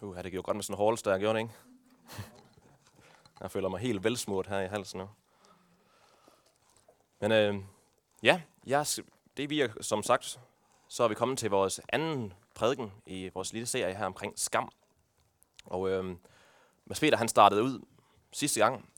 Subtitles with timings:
[0.00, 1.54] Uh, det gjorde godt med sådan en hårlster, jeg gjorde det, ikke?
[3.40, 5.08] Jeg føler mig helt velsmurt her i halsen nu.
[7.20, 7.56] Men øh,
[8.22, 8.86] ja, jeg,
[9.36, 10.40] det vi er, som sagt,
[10.88, 14.72] så er vi kommet til vores anden prædiken i vores lille serie her omkring skam.
[15.64, 16.16] Og øh,
[16.84, 17.80] Mads Peter, han startede ud
[18.32, 18.88] sidste gang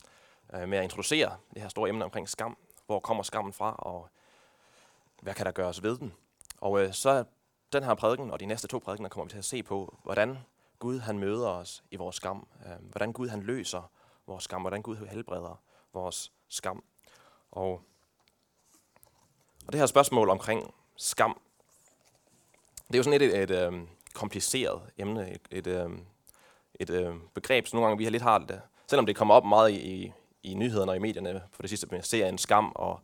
[0.53, 2.57] øh, med at introducere det her store emne omkring skam.
[2.85, 4.09] Hvor kommer skammen fra, og
[5.21, 6.13] hvad kan der gøres ved den?
[6.57, 7.23] Og øh, så
[7.73, 10.37] den her prædiken og de næste to prædikener kommer vi til at se på, hvordan
[10.81, 12.47] Gud han møder os i vores skam.
[12.65, 13.91] Øh, hvordan Gud han løser
[14.27, 14.61] vores skam.
[14.61, 15.61] Hvordan Gud helbreder
[15.93, 16.83] vores skam.
[17.51, 17.81] Og,
[19.67, 21.41] og det her spørgsmål omkring skam,
[22.87, 23.73] det er jo sådan et, et, et øh,
[24.13, 25.31] kompliceret emne.
[25.31, 25.89] Et, et, øh,
[26.79, 28.61] et øh, begreb, som nogle gange vi har lidt har det.
[28.87, 30.13] Selvom det kommer op meget i,
[30.43, 32.99] i, nyhederne og i medierne på det sidste med serien Skam, og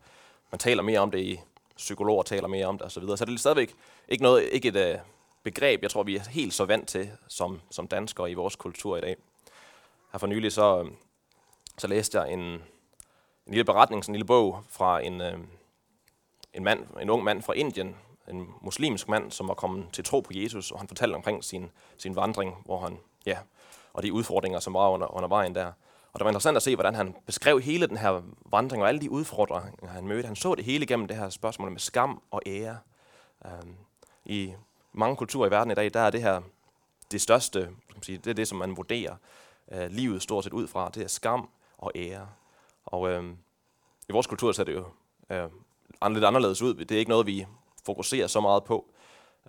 [0.52, 1.40] man taler mere om det i
[1.76, 2.90] psykologer taler mere om det osv.
[2.90, 3.18] Så, videre.
[3.18, 3.76] så det er stadigvæk
[4.07, 4.99] ikke, noget, ikke et øh,
[5.44, 8.98] begreb, jeg tror, vi er helt så vant til som, som danskere i vores kultur
[8.98, 9.16] i dag.
[10.12, 10.90] Her for nylig så,
[11.77, 12.62] så læste jeg en, en
[13.48, 15.40] lille beretning, sådan en lille bog fra en, øh,
[16.54, 17.96] en, mand, en ung mand fra Indien,
[18.27, 21.72] en muslimsk mand, som var kommet til tro på Jesus, og han fortalte omkring sin,
[21.98, 23.38] sin vandring, hvor han, ja,
[23.94, 25.72] og de udfordringer, som var under, under vejen der.
[26.13, 29.01] Og det var interessant at se, hvordan han beskrev hele den her vandring og alle
[29.01, 30.26] de udfordringer, han mødte.
[30.26, 32.77] Han så det hele igennem det her spørgsmål med skam og ære.
[33.46, 33.76] Um,
[34.26, 34.54] I
[34.93, 36.41] mange kulturer i verden i dag, der er det her
[37.12, 39.16] det største, kan man sige, det er det, som man vurderer
[39.71, 40.90] øh, livet stort set ud fra.
[40.90, 42.27] Det er skam og ære.
[42.85, 43.24] Og øh,
[44.10, 44.85] i vores kultur ser det jo
[45.29, 46.74] øh, lidt anderledes ud.
[46.74, 47.46] Det er ikke noget, vi
[47.85, 48.85] fokuserer så meget på.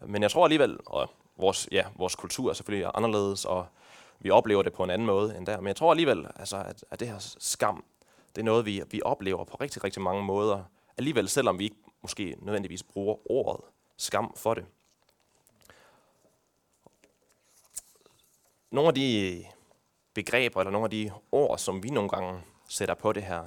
[0.07, 3.67] Men jeg tror alligevel, og vores, ja, vores kultur er selvfølgelig anderledes, og
[4.21, 5.61] vi oplever det på en anden måde end der.
[5.61, 7.85] Men jeg tror alligevel, altså, at, at det her skam,
[8.37, 10.63] det er noget, vi, vi oplever på rigtig, rigtig mange måder.
[10.99, 13.65] Alligevel, selvom vi ikke måske nødvendigvis bruger ordet
[13.97, 14.65] skam for det.
[18.71, 19.45] Nogle af de
[20.15, 23.47] begreber, eller nogle af de ord, som vi nogle gange sætter på det her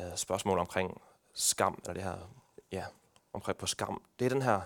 [0.00, 2.30] øh, spørgsmål omkring skam, eller det her,
[2.72, 2.84] ja,
[3.32, 4.60] omkring på skam, det er den her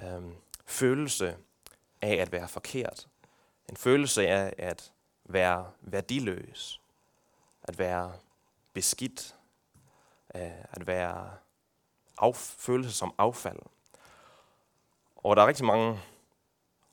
[0.00, 0.22] øh,
[0.66, 1.36] følelse
[2.02, 3.08] af at være forkert.
[3.70, 4.92] En følelse af at
[5.24, 6.80] være værdiløs,
[7.62, 8.12] at være
[8.72, 9.36] beskidt,
[10.34, 11.30] øh, at være
[12.18, 13.58] af, følelse som affald.
[15.16, 16.00] Og der er rigtig mange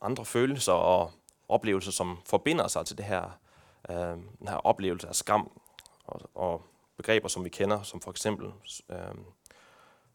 [0.02, 1.12] andre følelser og
[1.50, 3.40] oplevelser, som forbinder sig til det her,
[3.90, 5.52] øh, den her oplevelse af skam
[6.06, 6.66] og, og
[6.98, 8.52] begreber, som vi kender, som for eksempel
[8.90, 8.98] øh,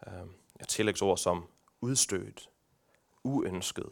[0.07, 0.27] øh,
[0.69, 1.49] tillægsord som
[1.81, 2.51] udstødt,
[3.25, 3.91] uønsket,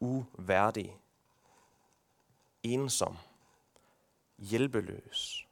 [0.00, 0.96] uværdig,
[2.62, 3.16] ensom,
[4.38, 5.46] hjælpeløs,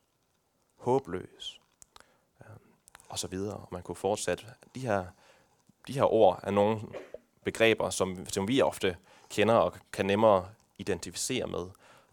[0.76, 1.60] håbløs
[2.40, 2.56] øh,
[3.08, 3.66] og så videre.
[3.72, 4.46] Man kunne fortsætte.
[4.74, 5.06] De her,
[5.86, 6.80] de her ord er nogle
[7.44, 8.96] begreber, som, som vi ofte
[9.30, 11.66] kender og kan nemmere identificere med,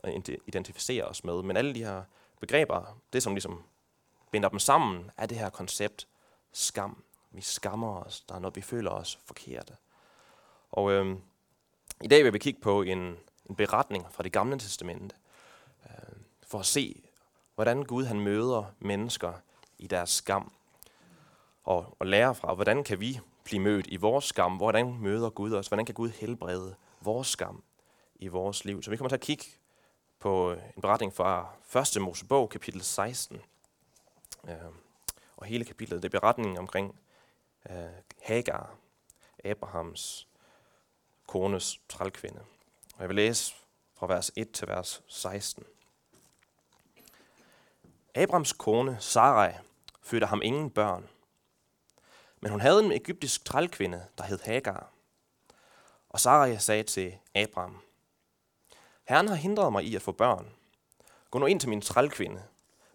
[0.03, 1.43] øh, og identificere os med.
[1.43, 2.03] Men alle de her
[2.39, 3.63] begreber, det som ligesom
[4.31, 6.07] binder dem sammen, er det her koncept
[6.51, 7.03] skam.
[7.31, 8.21] Vi skammer os.
[8.29, 9.75] Der er noget, vi føler os forkerte.
[10.71, 11.21] Og øhm,
[12.01, 13.17] i dag vil vi kigge på en,
[13.49, 15.15] en beretning fra det gamle testamente,
[15.85, 17.03] øh, for at se,
[17.55, 19.33] hvordan Gud han møder mennesker
[19.77, 20.51] i deres skam,
[21.63, 25.53] og, og lære fra, hvordan kan vi blive mødt i vores skam, hvordan møder Gud
[25.53, 27.63] os, hvordan kan Gud helbrede vores skam
[28.15, 28.83] i vores liv.
[28.83, 29.45] Så vi kommer til at kigge
[30.19, 31.49] på en beretning fra
[31.95, 32.01] 1.
[32.01, 33.41] Mosebog, kapitel 16.
[34.49, 34.57] Øhm,
[35.37, 36.99] og hele kapitlet, det er beretningen omkring
[37.69, 37.75] øh,
[38.21, 38.75] Hagar,
[39.45, 40.27] Abrahams
[41.27, 42.39] kones trælkvinde.
[42.95, 43.55] Og jeg vil læse
[43.93, 45.63] fra vers 1 til vers 16.
[48.15, 49.53] Abrams kone, Sarai,
[50.01, 51.09] fødte ham ingen børn.
[52.39, 54.91] Men hun havde en egyptisk trælkvinde, der hed Hagar.
[56.09, 57.81] Og Sarai sagde til Abraham,
[59.03, 60.53] Herren har hindret mig i at få børn.
[61.31, 62.43] Gå nu ind til min trælkvinde.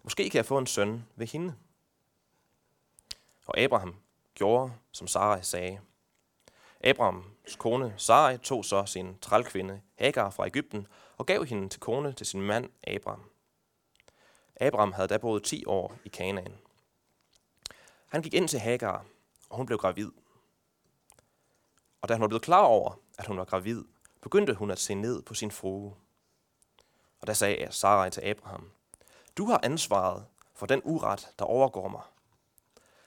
[0.03, 1.55] Måske kan jeg få en søn ved hende.
[3.45, 3.95] Og Abraham
[4.35, 5.79] gjorde, som Sarai sagde.
[6.83, 10.87] Abrahams kone Sarai tog så sin trælkvinde Hagar fra Ægypten
[11.17, 13.29] og gav hende til kone til sin mand Abraham.
[14.61, 16.57] Abraham havde da boet 10 år i Kanaan.
[18.07, 19.05] Han gik ind til Hagar,
[19.53, 20.11] og hun blev gravid.
[22.01, 23.83] Og da hun var blevet klar over, at hun var gravid,
[24.21, 25.95] begyndte hun at se ned på sin frue.
[27.21, 28.71] Og der sagde Sarai til Abraham,
[29.37, 32.01] Du har ansvaret for den uret, der overgår mig.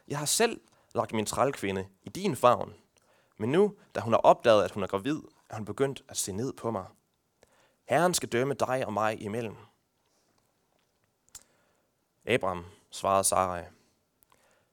[0.09, 0.61] Jeg har selv
[0.95, 2.75] lagt min trælkvinde i din favn,
[3.37, 5.21] men nu, da hun har opdaget, at hun er gravid,
[5.51, 6.87] er hun begyndt at se ned på mig.
[7.85, 9.57] Herren skal dømme dig og mig imellem.
[12.27, 13.65] Abraham svarede Sarai,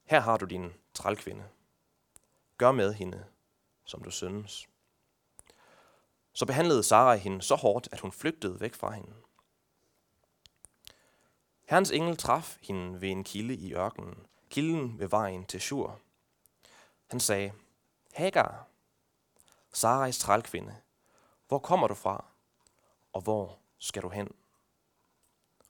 [0.04, 1.44] her har du din trælkvinde.
[2.58, 3.26] Gør med hende,
[3.84, 4.68] som du synes.
[6.32, 9.12] så behandlede Sarai hende så hårdt, at hun flygtede væk fra hende.
[11.68, 16.00] Herrens engel traf hende ved en kilde i ørkenen, kilden ved vejen til Shur.
[17.06, 17.52] Han sagde,
[18.14, 18.66] Hagar,
[19.72, 20.76] Sarais trælkvinde,
[21.48, 22.24] hvor kommer du fra,
[23.12, 24.34] og hvor skal du hen?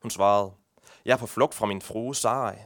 [0.02, 0.54] Hun svarede,
[1.04, 2.56] jeg er på flugt fra min frue Sarai.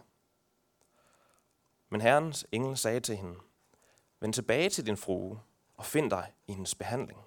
[1.89, 3.41] Men herrens engel sagde til hende,
[4.21, 5.41] vend tilbage til din frue
[5.77, 7.21] og find dig i hendes behandling.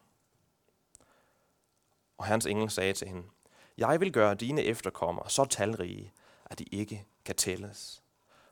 [2.17, 3.23] Og herrens engel sagde til hende,
[3.77, 6.13] jeg vil gøre dine efterkommere så talrige,
[6.45, 8.03] at de ikke kan tælles.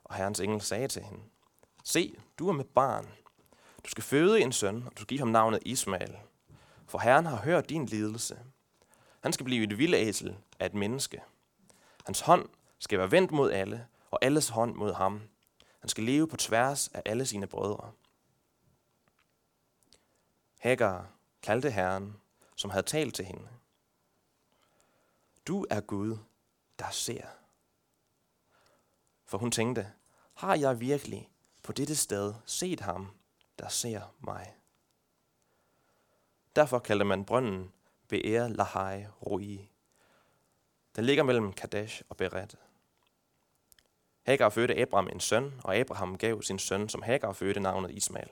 [0.04, 1.24] Og herrens engel sagde til hende,
[1.84, 3.08] se, du er med barn.
[3.86, 6.18] Du skal føde en søn, og du skal give ham navnet Ismael.
[6.88, 8.40] For Herren har hørt din lidelse.
[9.24, 11.22] Han skal blive et vildæsel af et menneske.
[12.06, 12.50] Hans hånd
[12.80, 15.22] skal være vendt mod alle, og alles hånd mod ham.
[15.80, 17.92] Han skal leve på tværs af alle sine brødre.
[20.60, 21.12] Hagar
[21.42, 22.16] kaldte Herren,
[22.56, 23.48] som havde talt til hende.
[25.48, 26.18] Du er Gud,
[26.80, 27.28] der ser.
[29.26, 29.92] For hun tænkte,
[30.34, 31.30] har jeg virkelig
[31.64, 33.12] på dette sted set ham,
[33.60, 34.56] der ser mig?
[36.56, 37.74] Derfor kaldte man brønden
[38.14, 39.70] Be'er Lahai Rui.
[40.96, 42.56] Den ligger mellem Kadesh og Beret.
[44.24, 48.30] Hagar fødte Abraham en søn, og Abraham gav sin søn, som Hagar fødte, navnet Ismael.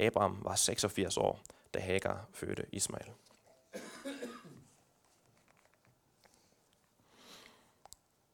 [0.00, 1.40] Abraham var 86 år,
[1.74, 3.10] da Hagar fødte Ismael.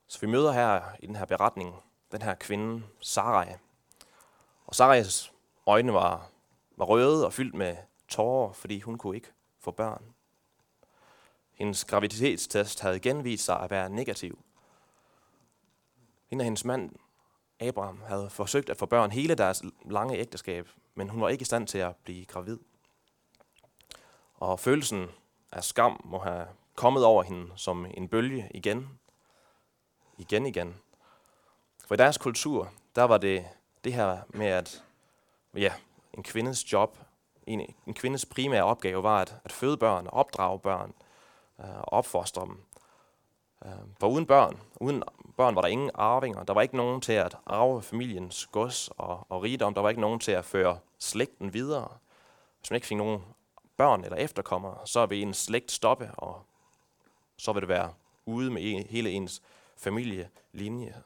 [0.07, 1.75] Så vi møder her i den her beretning
[2.13, 3.55] den her kvinde, Sarai.
[4.67, 5.33] Og Sarais
[5.67, 6.31] øjne var,
[6.77, 7.77] var røde og fyldt med
[8.09, 10.05] tårer, fordi hun kunne ikke få børn.
[11.53, 14.39] Hendes graviditetstest havde igen vist sig at være negativ.
[16.27, 16.91] Hende og hendes mand,
[17.61, 20.69] Abraham, havde forsøgt at få børn hele deres lange ægteskab,
[21.01, 22.59] men hun var ikke i stand til at blive gravid.
[24.35, 25.09] Og følelsen
[25.53, 28.99] af skam må have kommet over hende som en bølge igen,
[30.19, 30.75] igen igen.
[31.87, 33.47] For i deres kultur, der var det
[33.85, 34.85] det her med, at
[35.55, 35.73] ja,
[36.15, 36.99] en kvindes job,
[37.47, 40.95] en, en kvindes primære opgave var at, at føde børn, opdrage børn
[41.61, 42.65] øh, og opfostre dem.
[43.65, 45.03] Øh, for uden børn, uden
[45.37, 46.43] børn var der ingen arvinger.
[46.43, 49.75] Der var ikke nogen til at arve familiens gods og, og rigdom.
[49.75, 51.89] Der var ikke nogen til at føre slægten videre.
[52.59, 53.23] Hvis man ikke fik nogen
[53.77, 56.43] børn eller efterkommere, så vil en slægt stoppe, og
[57.37, 57.93] så vil det være
[58.27, 59.43] ude med en, hele ens
[59.77, 61.03] familielinje.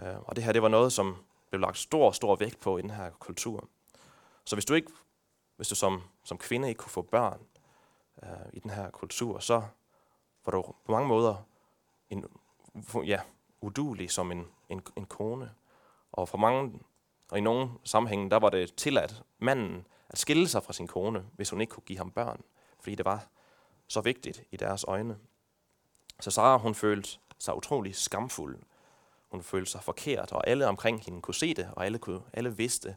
[0.00, 1.16] Øh, og det her, det var noget, som
[1.50, 3.68] blev lagt stor, stor vægt på i den her kultur.
[4.44, 4.90] Så hvis du ikke,
[5.56, 7.40] hvis du som, som kvinde ikke kunne få børn
[8.22, 9.62] øh, i den her kultur, så
[10.44, 11.34] var du på mange måder
[12.10, 12.24] en,
[13.04, 13.20] ja,
[13.60, 15.50] udulig som en, en, en kone.
[16.12, 16.80] Og for mange,
[17.30, 21.26] og i nogle sammenhænge, der var det tilladt manden at skille sig fra sin kone,
[21.36, 22.42] hvis hun ikke kunne give ham børn,
[22.80, 23.26] fordi det var
[23.88, 25.18] så vigtigt i deres øjne.
[26.20, 28.58] Så Sara, hun følte sig utrolig skamfuld.
[29.30, 32.56] Hun følte sig forkert, og alle omkring hende kunne se det, og alle, kunne, alle
[32.56, 32.96] vidste,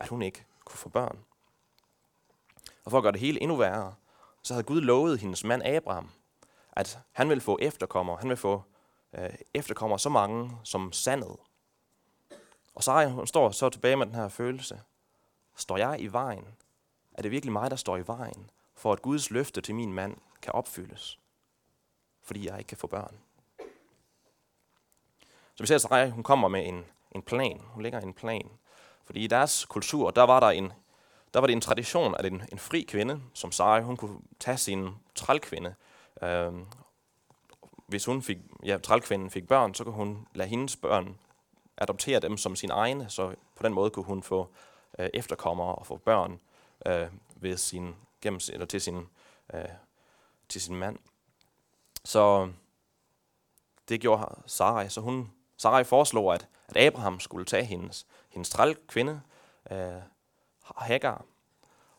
[0.00, 1.18] at hun ikke kunne få børn.
[2.84, 3.94] Og for at gøre det hele endnu værre,
[4.42, 6.10] så havde Gud lovet hendes mand Abraham,
[6.72, 8.16] at han vil få efterkommere.
[8.20, 8.62] Han vil få
[9.12, 11.36] øh, efterkommere så mange som sandet.
[12.74, 14.80] Og Sarai, hun står så tilbage med den her følelse.
[15.56, 16.46] Står jeg i vejen?
[17.14, 20.16] Er det virkelig mig, der står i vejen, for at Guds løfte til min mand
[20.42, 21.18] kan opfyldes?
[22.22, 23.18] Fordi jeg ikke kan få børn.
[25.54, 27.60] Så vi ser, at Sarai, hun kommer med en, en plan.
[27.64, 28.50] Hun lægger en plan.
[29.04, 30.72] Fordi i deres kultur, der var der en,
[31.34, 34.56] der var det en tradition, at en, en fri kvinde, som Sarai, hun kunne tage
[34.56, 35.74] sin trælkvinde.
[36.22, 36.52] Øh,
[37.86, 41.18] hvis hun fik, ja, trælkvinden fik børn, så kunne hun lade hendes børn
[41.76, 44.48] adoptere dem som sin egne, så på den måde kunne hun få
[44.98, 46.40] øh, efterkommere og få børn
[46.86, 49.08] øh, ved sin, gennem, eller til, sin,
[49.54, 49.64] øh,
[50.48, 50.98] til sin mand.
[52.04, 52.52] Så
[53.88, 59.20] det gjorde Sarai, så hun Sarai foreslog, at, at Abraham skulle tage hendes, hendes trælkvinde,
[59.70, 60.02] øh,
[60.76, 61.24] Hagar,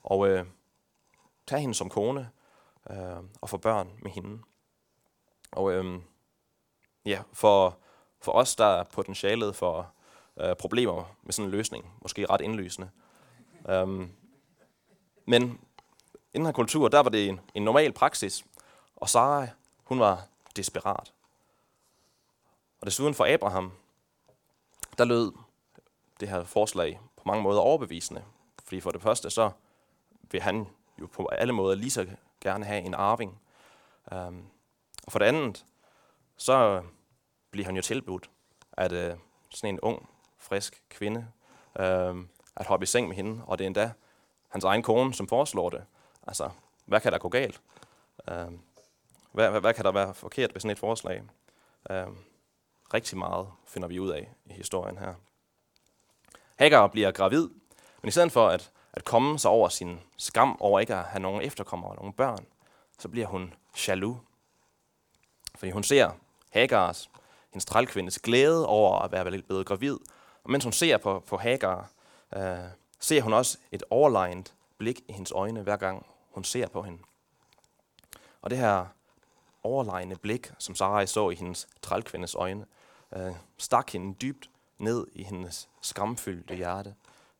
[0.03, 0.45] og øh,
[1.47, 2.29] tage hende som kone
[2.89, 4.39] øh, og få børn med hende.
[5.51, 6.01] Og øh,
[7.05, 7.77] ja, for,
[8.21, 9.93] for os, der er potentialet for
[10.37, 12.89] øh, problemer med sådan en løsning, måske ret indlysende.
[13.69, 14.07] Øh,
[15.25, 15.59] men
[16.33, 18.45] i den her kultur, der var det en, en normal praksis,
[18.95, 19.47] og Sara,
[19.83, 21.13] hun var desperat.
[22.81, 23.71] Og desuden for Abraham,
[24.97, 25.31] der lød
[26.19, 28.23] det her forslag på mange måder overbevisende.
[28.63, 29.51] Fordi for det første, så
[30.31, 30.67] vil han
[30.99, 32.07] jo på alle måder lige så
[32.43, 33.41] gerne have en arving.
[34.11, 34.47] Um,
[35.05, 35.65] og for det andet,
[36.37, 36.83] så
[37.51, 38.29] bliver han jo tilbudt,
[38.71, 39.19] at uh,
[39.49, 41.27] sådan en ung, frisk kvinde,
[41.79, 42.17] uh,
[42.55, 43.91] at hoppe i seng med hende, og det er endda
[44.49, 45.85] hans egen kone, som foreslår det.
[46.27, 46.49] Altså,
[46.85, 47.61] hvad kan der gå galt?
[48.27, 48.51] Øh,
[49.31, 51.23] hvad, hvad, hvad kan der være forkert ved sådan et forslag?
[51.89, 52.07] Øh,
[52.93, 55.13] rigtig meget finder vi ud af i historien her.
[56.55, 57.49] Hagar bliver gravid,
[58.01, 61.21] men i stedet for at, at komme sig over sin skam over ikke at have
[61.21, 62.45] nogen efterkommere og nogen børn,
[62.99, 63.53] så bliver hun
[63.87, 64.17] jaloux.
[65.55, 66.11] Fordi hun ser
[66.51, 67.09] Hagars,
[67.49, 69.97] hendes trælkvindes glæde over at være blevet gravid.
[70.43, 71.89] Og mens hun ser på, på Hagar,
[72.35, 72.57] øh,
[72.99, 76.99] ser hun også et overlegnet blik i hendes øjne, hver gang hun ser på hende.
[78.41, 78.85] Og det her
[79.63, 82.65] overlegne blik, som Sarai så i hendes trælkvindes øjne,
[83.15, 86.95] øh, stak hende dybt ned i hendes skamfyldte hjerte,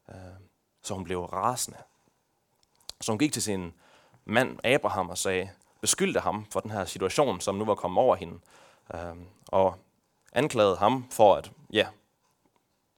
[0.10, 0.16] øh,
[0.84, 1.78] så hun blev rasende.
[3.02, 3.74] Så hun gik til sin
[4.26, 5.50] mand Abraham og sagde,
[5.82, 8.40] beskyldte ham for den her situation, som nu var kommet over hende,
[8.94, 9.16] øh,
[9.48, 9.76] og
[10.34, 11.88] anklagede ham for, at ja,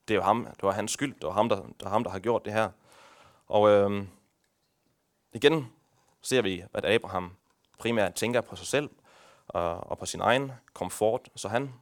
[0.07, 2.11] det var ham, det var hans skyld, det var ham, der, det var ham, der
[2.11, 2.69] har gjort det her.
[3.47, 4.07] Og øh,
[5.33, 5.71] igen
[6.21, 7.31] ser vi, at Abraham
[7.77, 8.89] primært tænker på sig selv
[9.47, 11.73] og, og på sin egen komfort, så han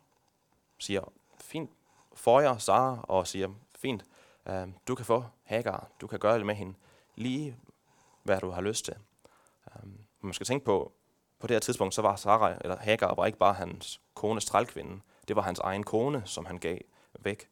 [0.79, 1.69] siger, fint,
[2.15, 4.03] føjer Sara og siger, fint,
[4.49, 6.73] øh, du kan få Hagar, du kan gøre det med hende,
[7.15, 7.57] lige
[8.23, 8.95] hvad du har lyst til.
[9.75, 10.91] Um, man skal tænke på,
[11.39, 15.01] på det her tidspunkt, så var Sarah, eller Hagar var ikke bare hans kones trælkvinde,
[15.27, 16.77] det var hans egen kone, som han gav
[17.19, 17.49] væk.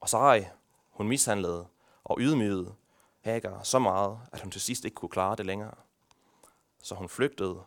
[0.00, 0.44] Og Sarai,
[0.90, 1.66] hun mishandlede
[2.04, 2.74] og ydmygede
[3.20, 5.74] Hagar så meget, at hun til sidst ikke kunne klare det længere.
[6.82, 7.62] Så hun flygtede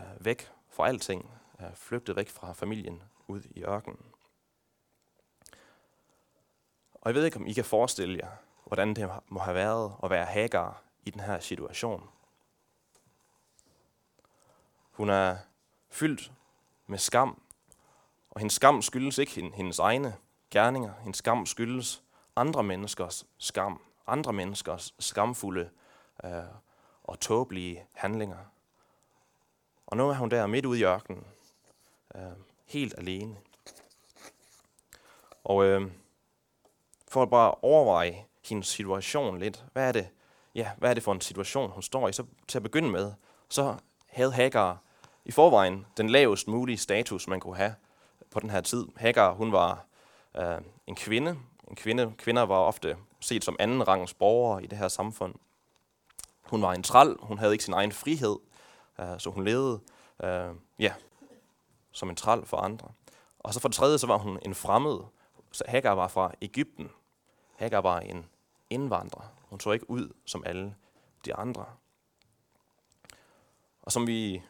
[0.00, 1.30] øh, væk fra alting,
[1.60, 4.13] øh, flygtede væk fra familien ud i ørkenen.
[7.04, 8.30] Og jeg ved ikke, om I kan forestille jer,
[8.64, 12.08] hvordan det må have været at være Hagar i den her situation.
[14.90, 15.36] Hun er
[15.90, 16.32] fyldt
[16.86, 17.42] med skam,
[18.30, 20.16] og hendes skam skyldes ikke hendes egne
[20.50, 20.92] gerninger.
[21.00, 22.02] Hendes skam skyldes
[22.36, 25.70] andre menneskers skam, andre menneskers skamfulde
[26.24, 26.30] øh,
[27.04, 28.38] og tåbelige handlinger.
[29.86, 31.26] Og nu er hun der midt ude i ørkenen,
[32.14, 32.22] øh,
[32.64, 33.36] helt alene.
[35.44, 35.90] Og øh,
[37.14, 40.08] for at bare overveje hendes situation lidt, hvad er det,
[40.54, 42.12] ja, hvad er det for en situation, hun står i?
[42.12, 43.12] Så til at begynde med,
[43.48, 44.78] så havde Hagar
[45.24, 47.74] i forvejen den lavest mulige status, man kunne have
[48.30, 48.86] på den her tid.
[48.96, 49.84] Hagar, hun var
[50.36, 51.38] øh, en kvinde.
[51.68, 52.12] En kvinde.
[52.18, 55.34] Kvinder var ofte set som anden rangs borgere i det her samfund.
[56.42, 58.36] Hun var en træl, hun havde ikke sin egen frihed,
[59.00, 59.80] øh, så hun levede
[60.24, 60.92] øh, ja,
[61.92, 62.88] som en træl for andre.
[63.38, 64.98] Og så for det tredje, så var hun en fremmed.
[65.52, 66.90] Så Hagar var fra Ægypten.
[67.56, 68.26] Hagar var en
[68.70, 69.32] indvandrer.
[69.42, 70.74] Hun så ikke ud som alle
[71.24, 71.66] de andre.
[73.82, 74.42] Og som vi,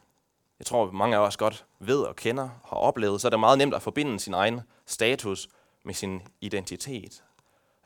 [0.59, 3.59] jeg tror mange af os godt ved og kender, har oplevet, så er det meget
[3.59, 5.49] nemt at forbinde sin egen status
[5.83, 7.25] med sin identitet.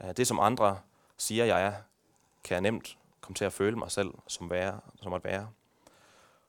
[0.05, 0.79] Øh, det, som andre
[1.17, 1.73] siger, jeg er,
[2.45, 5.49] kan jeg nemt komme til at føle mig selv som, være, som at være.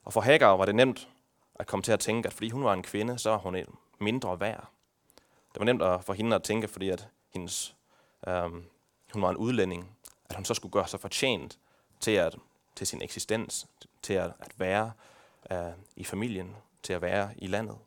[0.03, 1.09] Og for Hagar var det nemt
[1.55, 3.55] at komme til at tænke, at fordi hun var en kvinde, så var hun
[3.99, 4.67] mindre værd.
[5.53, 7.75] Det var nemt at for hende at tænke, fordi at hendes,
[8.27, 8.65] øhm,
[9.13, 9.97] hun var en udlænding,
[10.29, 11.59] at hun så skulle gøre sig fortjent
[11.99, 12.35] til, at,
[12.75, 13.67] til sin eksistens,
[14.01, 14.91] til at, at være
[15.51, 17.77] øh, i familien, til at være i landet.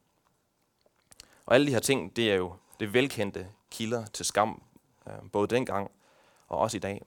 [1.46, 4.62] Og alle de her ting, det er jo det velkendte kilder til skam,
[5.06, 5.90] øh, både dengang
[6.48, 7.02] og også i dag.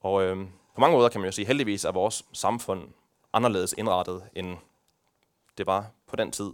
[0.00, 2.92] Og øh, på mange måder kan man jo sige, heldigvis er vores samfund
[3.32, 4.56] anderledes indrettet, end
[5.58, 6.50] det var på den tid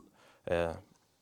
[0.50, 0.74] øh,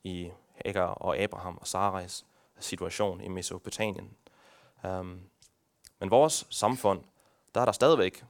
[0.04, 0.30] i
[0.64, 2.24] Hagar og Abraham og Sarais
[2.61, 4.16] situation i Mesopotamien.
[4.84, 5.20] Um,
[6.00, 7.02] men vores samfund,
[7.54, 8.25] der er der stadigvæk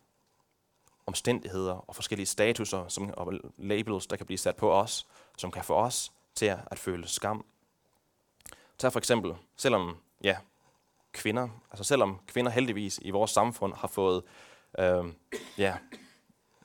[1.07, 5.07] omstændigheder og forskellige statuser som, og labels, der kan blive sat på os,
[5.39, 7.45] som kan få os til at, at føle skam.
[8.79, 10.37] Tag for eksempel, selvom ja,
[11.13, 14.23] kvinder, altså selvom kvinder heldigvis i vores samfund har fået
[14.79, 15.05] øh,
[15.59, 15.77] ja,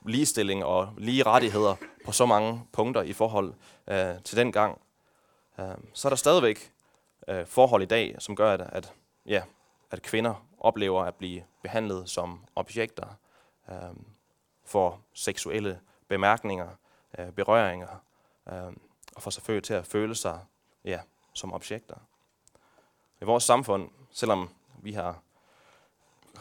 [0.05, 1.75] ligestilling og lige rettigheder
[2.05, 3.53] på så mange punkter i forhold
[3.87, 4.81] øh, til den gang,
[5.59, 6.73] øh, så er der stadigvæk
[7.29, 8.93] øh, forhold i dag, som gør, at, at,
[9.25, 9.43] ja,
[9.91, 13.07] at kvinder oplever at blive behandlet som objekter
[13.69, 13.75] øh,
[14.65, 16.67] for seksuelle bemærkninger,
[17.19, 18.03] øh, berøringer,
[18.49, 18.73] øh,
[19.15, 20.39] og for selvfølgelig til at føle sig
[20.85, 20.99] ja,
[21.33, 21.95] som objekter.
[23.21, 24.49] I vores samfund, selvom
[24.81, 25.21] vi har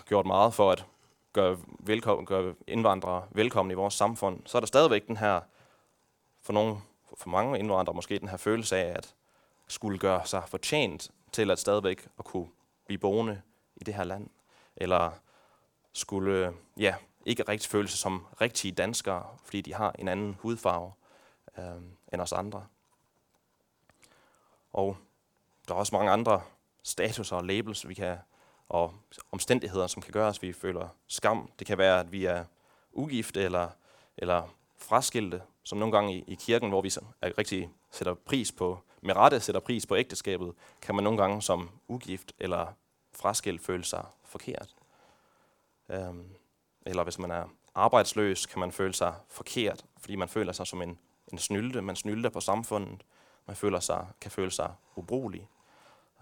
[0.06, 0.84] gjort meget for at
[1.32, 5.40] gøre, velkommen, gøre indvandrere velkomne i vores samfund, så er der stadigvæk den her,
[6.42, 6.76] for, nogle,
[7.16, 9.14] for mange indvandrere måske, den her følelse af at
[9.68, 12.48] skulle gøre sig fortjent til at stadigvæk at kunne
[12.86, 13.42] blive boende
[13.76, 14.30] i det her land.
[14.76, 15.10] Eller
[15.92, 16.94] skulle ja,
[17.26, 20.92] ikke rigtig føle sig som rigtige danskere, fordi de har en anden hudfarve
[21.58, 21.64] øh,
[22.12, 22.66] end os andre.
[24.72, 24.96] Og
[25.68, 26.42] der er også mange andre
[26.82, 28.18] statuser og labels, vi kan
[28.68, 28.94] og
[29.32, 31.50] omstændigheder, som kan gøre, at vi føler skam.
[31.58, 32.44] Det kan være, at vi er
[32.92, 33.68] ugifte eller,
[34.16, 38.78] eller fraskilte, som nogle gange i, i kirken, hvor vi er rigtig sætter pris på,
[39.00, 42.66] med rette sætter pris på ægteskabet, kan man nogle gange som ugift eller
[43.12, 44.74] fraskilt føle sig forkert.
[45.88, 46.28] Øhm,
[46.86, 50.82] eller hvis man er arbejdsløs, kan man føle sig forkert, fordi man føler sig som
[50.82, 50.98] en,
[51.32, 51.82] en snylde.
[51.82, 53.04] Man snylder på samfundet.
[53.46, 55.48] Man føler sig, kan føle sig ubrugelig.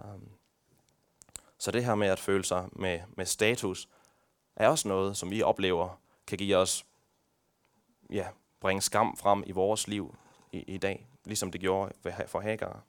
[0.04, 0.28] Øhm,
[1.58, 3.88] så det her med at føle sig med, med status,
[4.56, 6.86] er også noget, som vi oplever, kan give os,
[8.10, 8.26] ja,
[8.60, 10.16] bringe skam frem i vores liv
[10.52, 11.92] i, i dag, ligesom det gjorde
[12.26, 12.82] for Hagar.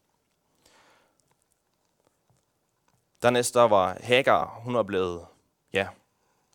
[3.21, 5.25] Dernæst der var Hagar, hun var blevet
[5.73, 5.87] ja,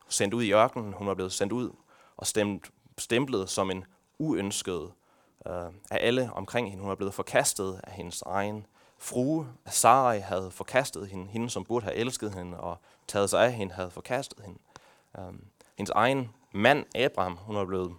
[0.09, 1.71] sendt ud i ørkenen, hun var blevet sendt ud
[2.17, 3.85] og stemt, stemplet som en
[4.19, 4.93] uønsket
[5.47, 6.81] øh, af alle omkring hende.
[6.81, 8.67] Hun var blevet forkastet af hendes egen
[8.99, 9.49] frue.
[9.67, 11.27] Sarai havde forkastet hende.
[11.27, 14.59] Hende, som burde have elsket hende og taget sig af hende, havde forkastet hende.
[15.19, 15.35] Øh,
[15.79, 17.97] hendes egen mand, Abraham, hun var blevet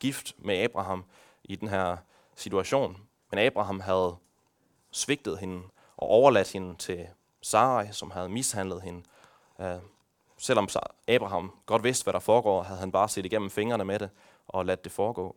[0.00, 1.04] gift med Abraham
[1.44, 1.96] i den her
[2.36, 2.96] situation.
[3.30, 4.16] Men Abraham havde
[4.90, 5.62] svigtet hende
[5.96, 7.08] og overladt hende til
[7.42, 9.02] Sarai, som havde mishandlet hende.
[9.60, 9.78] Øh,
[10.38, 10.68] selvom
[11.08, 14.10] Abraham godt vidste, hvad der foregår, havde han bare set igennem fingrene med det
[14.48, 15.36] og ladt det foregå.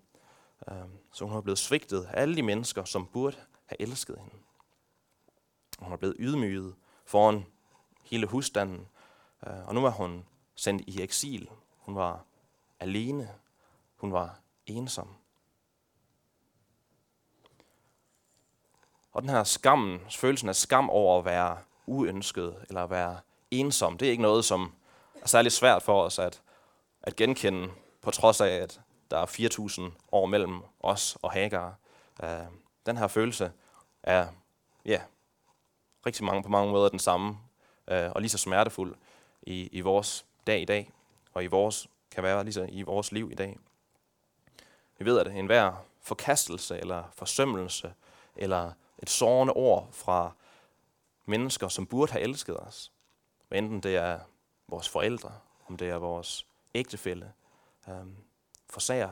[0.72, 0.78] Øh,
[1.14, 4.36] så hun var blevet svigtet af alle de mennesker, som burde have elsket hende.
[5.80, 7.46] Hun var blevet ydmyget foran
[8.04, 8.88] hele husstanden,
[9.48, 11.50] øh, og nu var hun sendt i eksil.
[11.78, 12.26] Hun var
[12.80, 13.30] alene.
[13.96, 15.08] Hun var ensom.
[19.14, 23.20] Og den her skammen, følelsen af skam over at være uønsket eller at være
[23.52, 24.74] ensom, det er ikke noget, som
[25.22, 26.42] er særlig svært for os at,
[27.04, 31.76] at genkende, på trods af, at der er 4.000 år mellem os og Hagar.
[32.24, 32.30] Uh,
[32.86, 33.52] den her følelse
[34.04, 34.28] er
[34.86, 35.02] ja,
[36.06, 37.30] rigtig mange på mange måder den samme,
[37.92, 38.96] uh, og lige så smertefuld
[39.42, 40.92] i, i vores dag i dag,
[41.34, 43.58] og i vores, kan være lige så i vores liv i dag.
[44.98, 47.94] Vi ved, at enhver forkastelse eller forsømmelse
[48.36, 48.72] eller
[49.04, 50.32] et sårende ord fra
[51.26, 52.92] mennesker, som burde have elsket os,
[53.52, 54.20] enten det er
[54.68, 55.32] vores forældre,
[55.68, 57.34] om det er vores ægtefælle,
[57.90, 58.08] øh,
[58.70, 59.12] forsager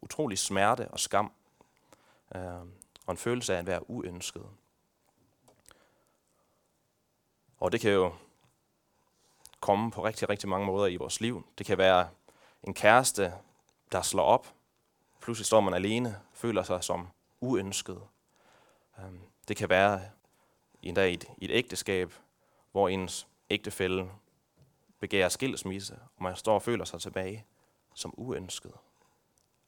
[0.00, 1.32] utrolig smerte og skam,
[2.34, 2.42] øh,
[3.06, 4.46] og en følelse af at være uønsket.
[7.60, 8.12] Og det kan jo
[9.60, 11.46] komme på rigtig, rigtig mange måder i vores liv.
[11.58, 12.08] Det kan være
[12.62, 13.34] en kæreste,
[13.92, 14.54] der slår op.
[15.20, 17.08] Pludselig står man alene, føler sig som
[17.40, 18.02] uønsket.
[19.02, 20.00] Øhm, det kan være
[20.82, 22.12] endda i et, i et ægteskab,
[22.72, 24.10] hvor ens ægtefælle
[25.00, 27.46] begærer skilsmisse, og man står og føler sig tilbage
[27.94, 28.72] som uønsket.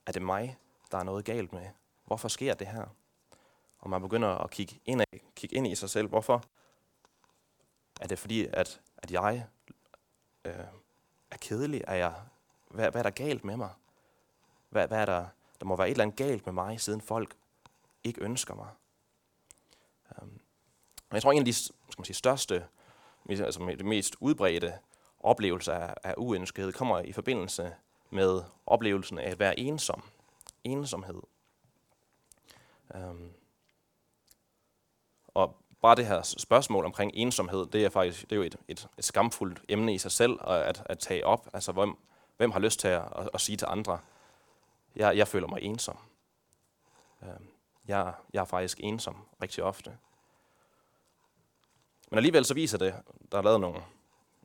[0.07, 0.57] Er det mig,
[0.93, 1.67] der er noget galt med?
[2.05, 2.87] Hvorfor sker det her?
[3.79, 6.09] Og man begynder at kigge ind, af, kigge ind i sig selv.
[6.09, 6.45] Hvorfor?
[8.01, 9.47] Er det fordi, at, at jeg
[10.45, 10.55] øh,
[11.31, 11.85] er kedelig?
[11.87, 12.15] Er jeg,
[12.69, 13.71] hvad, hvad er der galt med mig?
[14.69, 15.27] Hvad, hvad er der,
[15.61, 17.37] der må være et eller andet galt med mig, siden folk
[18.05, 18.69] ikke ønsker mig.
[20.23, 20.41] Um,
[21.13, 22.65] jeg tror, en af de skal man sige, største,
[23.31, 24.79] altså det mest udbredte
[25.21, 27.75] oplevelse af, af uønskethed kommer i forbindelse
[28.11, 30.03] med oplevelsen af at være ensom.
[30.65, 31.23] Ensomhed.
[32.95, 33.33] Um,
[35.29, 38.89] og bare det her spørgsmål omkring ensomhed, det er faktisk det er jo et, et,
[38.99, 41.49] et skamfuldt emne i sig selv at, at tage op.
[41.53, 41.97] Altså, hvem,
[42.37, 43.99] hvem har lyst til at, at, at sige til andre,
[44.97, 45.99] jeg, jeg føler mig ensom.
[47.23, 47.49] Um,
[47.89, 49.97] jeg, jeg er faktisk ensom rigtig ofte.
[52.11, 52.95] Men alligevel så viser det,
[53.33, 53.83] der er lavet nogle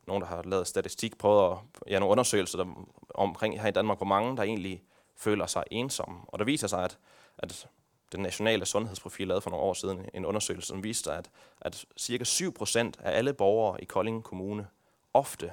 [0.10, 3.98] nogen, der har lavet statistik, prøvet at, ja, nogle undersøgelser der, omkring her i Danmark,
[3.98, 4.84] hvor mange der egentlig
[5.16, 6.20] føler sig ensomme.
[6.28, 6.98] Og der viser sig, at,
[7.38, 7.68] at
[8.12, 11.30] den nationale sundhedsprofil lavede for nogle år siden en undersøgelse, som viste, at,
[11.62, 14.68] at cirka 7% af alle borgere i Kolding Kommune
[15.14, 15.52] ofte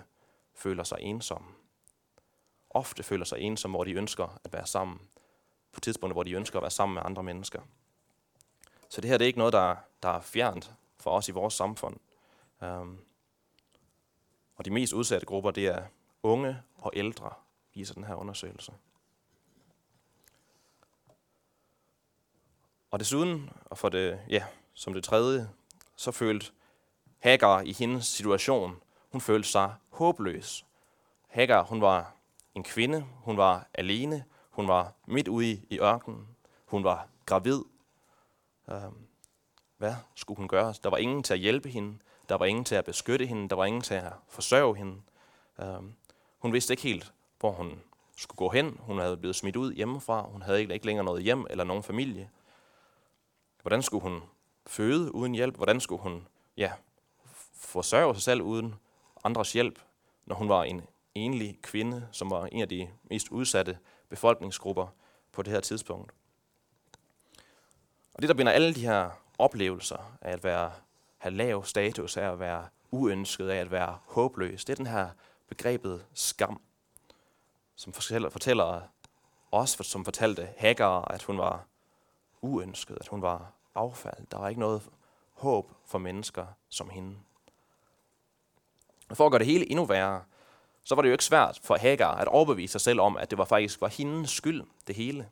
[0.55, 1.49] føler sig ensomme.
[2.71, 5.01] Ofte føler sig ensomme, hvor de ønsker at være sammen.
[5.77, 7.61] På tidspunkter, hvor de ønsker at være sammen med andre mennesker.
[8.89, 11.55] Så det her det er ikke noget, der, der er fjernt for os i vores
[11.55, 11.97] samfund.
[12.61, 12.99] Um,
[14.57, 15.83] og de mest udsatte grupper, det er
[16.23, 17.31] unge og ældre,
[17.75, 18.73] viser den her undersøgelse.
[22.91, 25.51] Og desuden, og for det, ja, som det tredje,
[25.97, 26.53] så følte
[27.19, 28.81] Hagar i hendes situation,
[29.13, 30.67] hun følte sig håbløs.
[31.29, 32.13] Hagar, hun var
[32.55, 34.25] en kvinde, hun var alene,
[34.57, 36.29] hun var midt ude i ørkenen,
[36.67, 37.61] hun var gravid.
[38.71, 39.07] Øhm,
[39.77, 40.75] hvad skulle hun gøre?
[40.83, 41.99] Der var ingen til at hjælpe hende.
[42.29, 43.49] Der var ingen til at beskytte hende.
[43.49, 45.03] Der var ingen til at forsørge hende.
[45.59, 45.95] Um,
[46.39, 47.81] hun vidste ikke helt, hvor hun
[48.17, 48.79] skulle gå hen.
[48.81, 50.23] Hun havde blevet smidt ud hjemmefra.
[50.23, 52.31] Hun havde ikke længere noget hjem eller nogen familie.
[53.63, 54.23] Hvordan skulle hun
[54.67, 55.57] føde uden hjælp?
[55.57, 56.73] Hvordan skulle hun ja,
[57.55, 58.75] forsørge sig selv uden
[59.25, 59.79] andres hjælp,
[60.27, 60.83] når hun var en
[61.17, 64.87] enlig kvinde, som var en af de mest udsatte befolkningsgrupper
[65.33, 66.13] på det her tidspunkt.
[68.15, 70.73] Og det, der binder alle de her oplevelser af at være,
[71.19, 75.09] have lav status, af at være uønsket, af at være håbløs, det er den her
[75.49, 76.61] begrebet skam,
[77.77, 78.81] som fortæller, fortæller
[79.53, 81.67] os, som fortalte Hagar, at hun var
[82.41, 84.27] uønsket, at hun var affald.
[84.31, 84.83] Der var ikke noget
[85.33, 87.17] håb for mennesker som hende.
[89.09, 90.25] Og for at gøre det hele endnu værre,
[90.87, 93.39] så var det jo ikke svært for Hagar at overbevise sig selv om, at det
[93.39, 95.29] var faktisk var hendes skyld, det hele.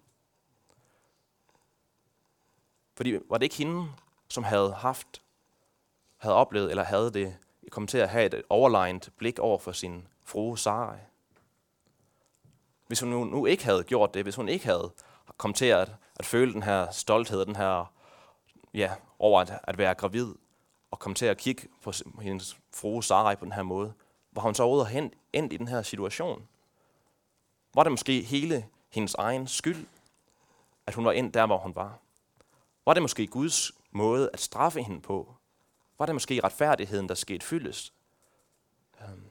[2.96, 3.88] Fordi var det ikke hende,
[4.28, 5.22] som havde haft,
[6.16, 7.36] havde oplevet, eller havde det,
[7.70, 10.98] kom til at have et overlegnet blik over for sin frue Sarai?
[12.86, 14.92] Hvis hun nu, nu ikke havde gjort det, hvis hun ikke havde
[15.36, 17.92] kommet til at, at føle den her stolthed, den her,
[18.74, 20.34] ja, over at, at være gravid,
[20.90, 23.92] og komme til at kigge på hendes frue Sarai på den her måde,
[24.34, 26.48] var hun så overhovedet hen, endt i den her situation?
[27.74, 29.86] Var det måske hele hendes egen skyld,
[30.86, 31.98] at hun var endt der, hvor hun var?
[32.86, 35.34] Var det måske Guds måde at straffe hende på?
[35.98, 37.92] Var det måske retfærdigheden, der skete fyldes?
[39.00, 39.30] Øhm,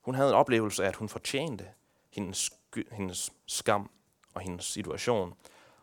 [0.00, 1.68] hun havde en oplevelse af, at hun fortjente
[2.10, 2.50] hendes,
[2.92, 3.90] hendes skam
[4.34, 5.34] og hendes situation.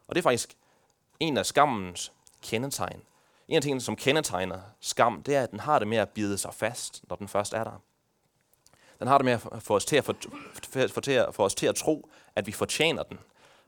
[0.08, 0.58] Og det er faktisk
[1.20, 3.02] en af skammens kendetegn.
[3.48, 6.38] En af tingene, som kendetegner skam, det er, at den har det med at bide
[6.38, 7.82] sig fast, når den først er der.
[9.00, 10.16] Den har det med at få os til at, for,
[10.54, 13.20] for, for, for os til at tro, at vi fortjener den.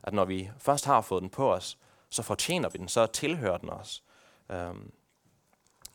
[0.03, 1.77] At når vi først har fået den på os,
[2.09, 4.03] så fortjener vi den, så tilhører den os.
[4.49, 4.91] Øhm,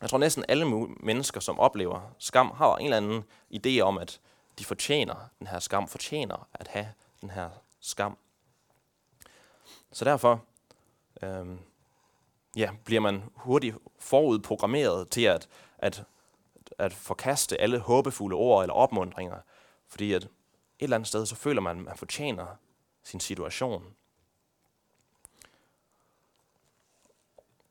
[0.01, 0.65] jeg tror næsten alle
[0.99, 4.19] mennesker, som oplever skam, har en eller anden idé om, at
[4.59, 6.87] de fortjener den her skam, fortjener at have
[7.21, 8.17] den her skam.
[9.91, 10.41] Så derfor
[11.21, 11.59] øhm,
[12.55, 16.03] ja, bliver man hurtigt forudprogrammeret til at, at,
[16.77, 19.37] at forkaste alle håbefulde ord eller opmundringer,
[19.87, 20.29] fordi at et
[20.79, 22.45] eller andet sted, så føler man, at man fortjener
[23.03, 23.95] sin situation.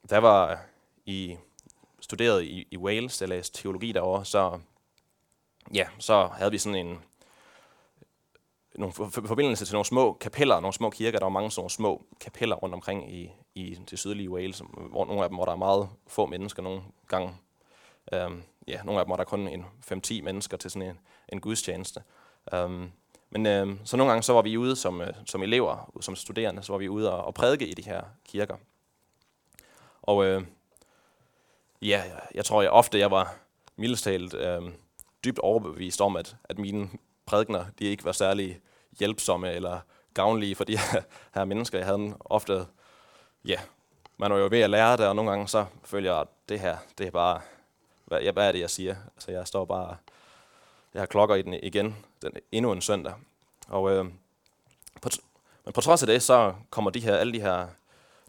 [0.08, 0.64] Der var
[1.06, 1.36] i,
[2.00, 4.60] studeret i, i Wales, der læste teologi derovre, så,
[5.74, 6.98] ja, så havde vi sådan en,
[8.74, 11.18] nogle forbindelse til nogle små kapeller, nogle små kirker.
[11.18, 15.04] Der var mange sådan nogle små kapeller rundt omkring i, i det sydlige Wales, hvor
[15.04, 17.36] nogle af dem, hvor der er meget få mennesker nogle gange.
[18.12, 20.98] Øhm, ja, nogle af dem, var der kun en 5-10 mennesker til sådan en,
[21.28, 22.02] en gudstjeneste.
[22.52, 22.92] Um,
[23.30, 26.62] men øh, så nogle gange så var vi ude som, øh, som elever, som studerende,
[26.62, 28.56] så var vi ude og, og prædike i de her kirker.
[30.02, 30.42] Og øh,
[31.82, 32.02] ja,
[32.34, 33.36] jeg tror jeg ofte, jeg var
[33.76, 34.62] mildest talt øh,
[35.24, 36.88] dybt overbevist om, at, at mine
[37.26, 38.60] prædikner, de ikke var særlig
[38.98, 39.80] hjælpsomme eller
[40.14, 41.00] gavnlige for de her,
[41.34, 41.78] her mennesker.
[41.78, 42.66] Jeg havde ofte,
[43.44, 43.60] ja,
[44.16, 46.60] man var jo ved at lære det, og nogle gange så føler jeg, at det
[46.60, 47.40] her, det er bare,
[48.04, 48.96] hvad, jeg, hvad er det, jeg siger?
[49.16, 49.96] Altså, jeg står bare,
[50.94, 53.14] jeg har klokker i den igen, den, endnu en søndag.
[53.68, 54.04] Og, øh,
[55.02, 55.08] på,
[55.64, 57.66] men på trods af det, så kommer de her, alle de her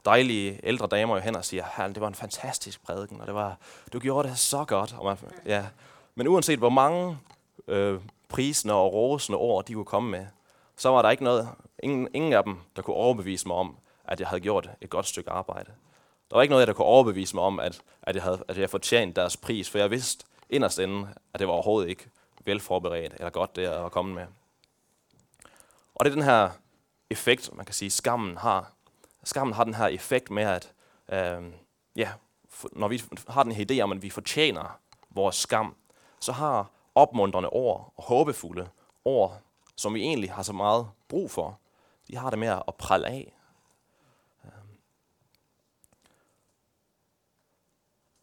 [0.06, 3.58] dejlige ældre damer jo hen og siger, det var en fantastisk prædiken, og det var,
[3.94, 4.96] du gjorde det så godt.
[4.98, 5.66] Og man, ja.
[6.16, 7.18] Men uanset hvor mange
[7.68, 10.26] øh, prisende og rosende ord, de kunne komme med,
[10.78, 11.50] så var der ikke noget,
[11.84, 15.06] ingen, ingen af dem, der kunne overbevise mig om, at jeg havde gjort et godt
[15.06, 15.72] stykke arbejde.
[16.30, 18.70] Der var ikke noget, der kunne overbevise mig om, at, at, jeg, havde, at jeg
[18.70, 22.08] fortjent deres pris, for jeg vidste inderst inden, at det var overhovedet ikke
[22.46, 24.26] velforberedt eller godt det at komme med.
[25.96, 26.50] Og det er den her
[27.10, 28.72] effekt, man kan sige, skammen har.
[29.24, 30.74] Skammen har den her effekt med, at
[31.10, 31.44] øh,
[31.96, 32.12] ja,
[32.72, 35.76] når vi har den her idé om, at vi fortjener vores skam,
[36.20, 38.70] så har opmuntrende ord og håbefulde
[39.06, 39.40] ord,
[39.76, 41.60] som vi egentlig har så meget brug for,
[42.08, 43.35] de har det med at prale af.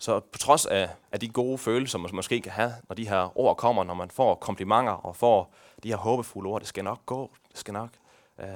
[0.02, 3.38] Så på trods af, af de gode følelser, man måske kan have, når de her
[3.38, 7.06] ord kommer, når man får komplimenter og får de her håbefulde ord, det skal nok
[7.06, 7.90] gå, det skal nok,
[8.38, 8.46] øh,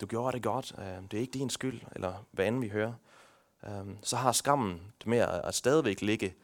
[0.00, 2.92] du gjorde det godt, øh, det er ikke din skyld, eller hvad end vi hører,
[3.66, 6.34] øh, så har skammen det med at, at stadigvæk ligge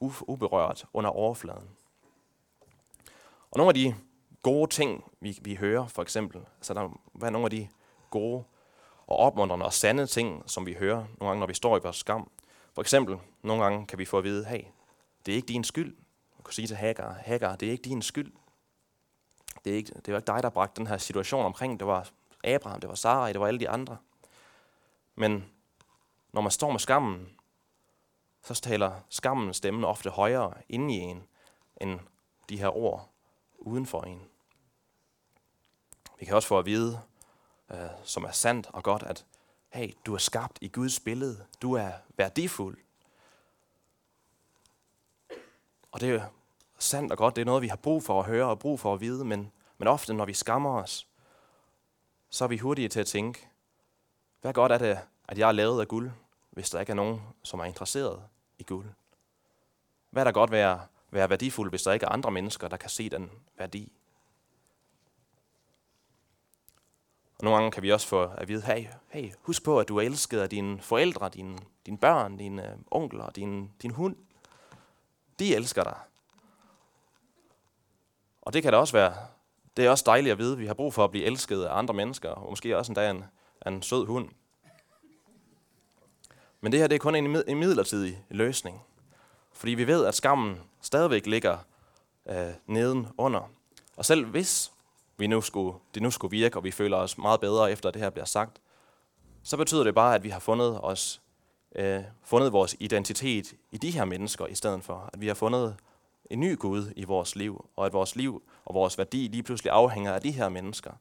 [0.00, 1.68] uberørt under overfladen.
[3.50, 3.94] Og nogle af de
[4.42, 7.68] gode ting, vi, vi hører, for eksempel, altså der, hvad er nogle af de
[8.10, 8.44] gode
[9.06, 11.96] og opmuntrende og sande ting, som vi hører nogle gange, når vi står i vores
[11.96, 12.30] skam.
[12.74, 14.64] For eksempel, nogle gange kan vi få at vide, hey,
[15.26, 15.96] det er ikke din skyld.
[16.36, 18.32] Man kan sige til Hagar, Hagar, det er ikke din skyld.
[19.64, 21.80] Det er ikke, det var ikke dig, der bragte den her situation omkring.
[21.80, 22.10] Det var
[22.44, 23.96] Abraham, det var Sarai, det var alle de andre.
[25.14, 25.44] Men
[26.32, 27.28] når man står med skammen,
[28.42, 31.22] så taler skammens stemme ofte højere inde i en,
[31.80, 32.00] end
[32.48, 33.08] de her ord
[33.58, 34.22] uden for en.
[36.18, 37.00] Vi kan også få at vide,
[37.70, 39.26] øh, som er sandt og godt, at
[39.72, 41.46] hey, du er skabt i Guds billede.
[41.62, 42.78] Du er værdifuld.
[45.92, 46.24] Og det er
[46.78, 47.36] sandt og godt.
[47.36, 49.24] Det er noget, vi har brug for at høre og brug for at vide.
[49.24, 51.08] Men, men ofte, når vi skammer os,
[52.30, 53.48] så er vi hurtige til at tænke,
[54.40, 56.10] hvad godt er det, at jeg er lavet af guld,
[56.50, 58.22] hvis der ikke er nogen, som er interesseret
[58.58, 58.86] i guld?
[60.10, 62.90] Hvad er der godt være, være værdifuld, hvis der ikke er andre mennesker, der kan
[62.90, 63.92] se den værdi?
[67.38, 69.96] Og nogle gange kan vi også få at vide, hey, hey husk på, at du
[69.96, 74.16] er elsket af dine forældre, dine, dine børn, dine øh, onkler, din, din hund.
[75.42, 75.96] De elsker dig.
[78.42, 79.14] Og det kan da også være,
[79.76, 81.78] det er også dejligt at vide, at vi har brug for at blive elsket af
[81.78, 83.24] andre mennesker, og måske også endda en,
[83.66, 84.28] en sød hund.
[86.60, 88.82] Men det her det er kun en, en midlertidig løsning.
[89.52, 91.58] Fordi vi ved, at skammen stadigvæk ligger
[92.26, 93.50] øh, neden under.
[93.96, 94.72] Og selv hvis
[95.16, 98.02] vi nu skulle, det nu skulle virke, og vi føler os meget bedre efter, det
[98.02, 98.60] her bliver sagt,
[99.42, 101.21] så betyder det bare, at vi har fundet os
[101.74, 105.76] øh, fundet vores identitet i de her mennesker, i stedet for at vi har fundet
[106.30, 109.72] en ny Gud i vores liv, og at vores liv og vores værdi lige pludselig
[109.72, 110.92] afhænger af de her mennesker.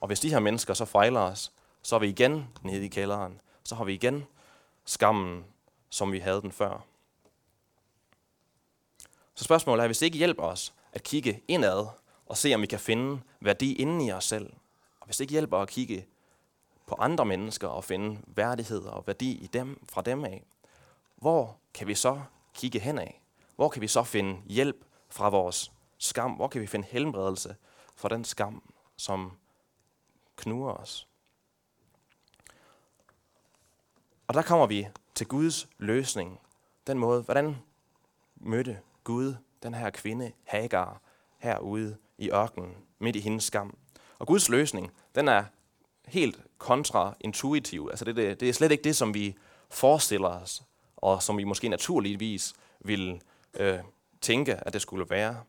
[0.00, 3.40] Og hvis de her mennesker så fejler os, så er vi igen nede i kælderen.
[3.64, 4.24] Så har vi igen
[4.84, 5.44] skammen,
[5.90, 6.84] som vi havde den før.
[9.34, 11.86] Så spørgsmålet er, hvis det ikke hjælper os at kigge indad
[12.26, 14.52] og se, om vi kan finde værdi inden i os selv,
[15.00, 16.06] og hvis det ikke hjælper at kigge
[16.86, 20.44] på andre mennesker og finde værdighed og værdi i dem, fra dem af,
[21.16, 22.22] hvor kan vi så
[22.54, 23.22] kigge hen af?
[23.56, 26.32] Hvor kan vi så finde hjælp fra vores skam?
[26.32, 27.56] Hvor kan vi finde helbredelse
[27.96, 28.62] fra den skam,
[28.96, 29.32] som
[30.36, 31.08] knuger os?
[34.26, 36.40] Og der kommer vi til Guds løsning.
[36.86, 37.56] Den måde, hvordan
[38.36, 41.00] mødte Gud den her kvinde, Hagar,
[41.38, 43.78] herude i ørkenen, midt i hendes skam.
[44.18, 45.44] Og Guds løsning, den er
[46.04, 47.90] helt kontraintuitive.
[47.90, 49.36] Altså det, det, det er slet ikke det, som vi
[49.70, 50.62] forestiller os,
[50.96, 53.22] og som vi måske naturligvis vil
[53.54, 53.78] øh,
[54.20, 55.40] tænke, at det skulle være.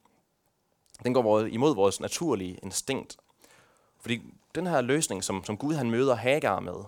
[1.03, 3.17] Den går imod vores naturlige instinkt.
[3.99, 4.21] Fordi
[4.55, 6.83] den her løsning, som, som Gud han møder Hagar med,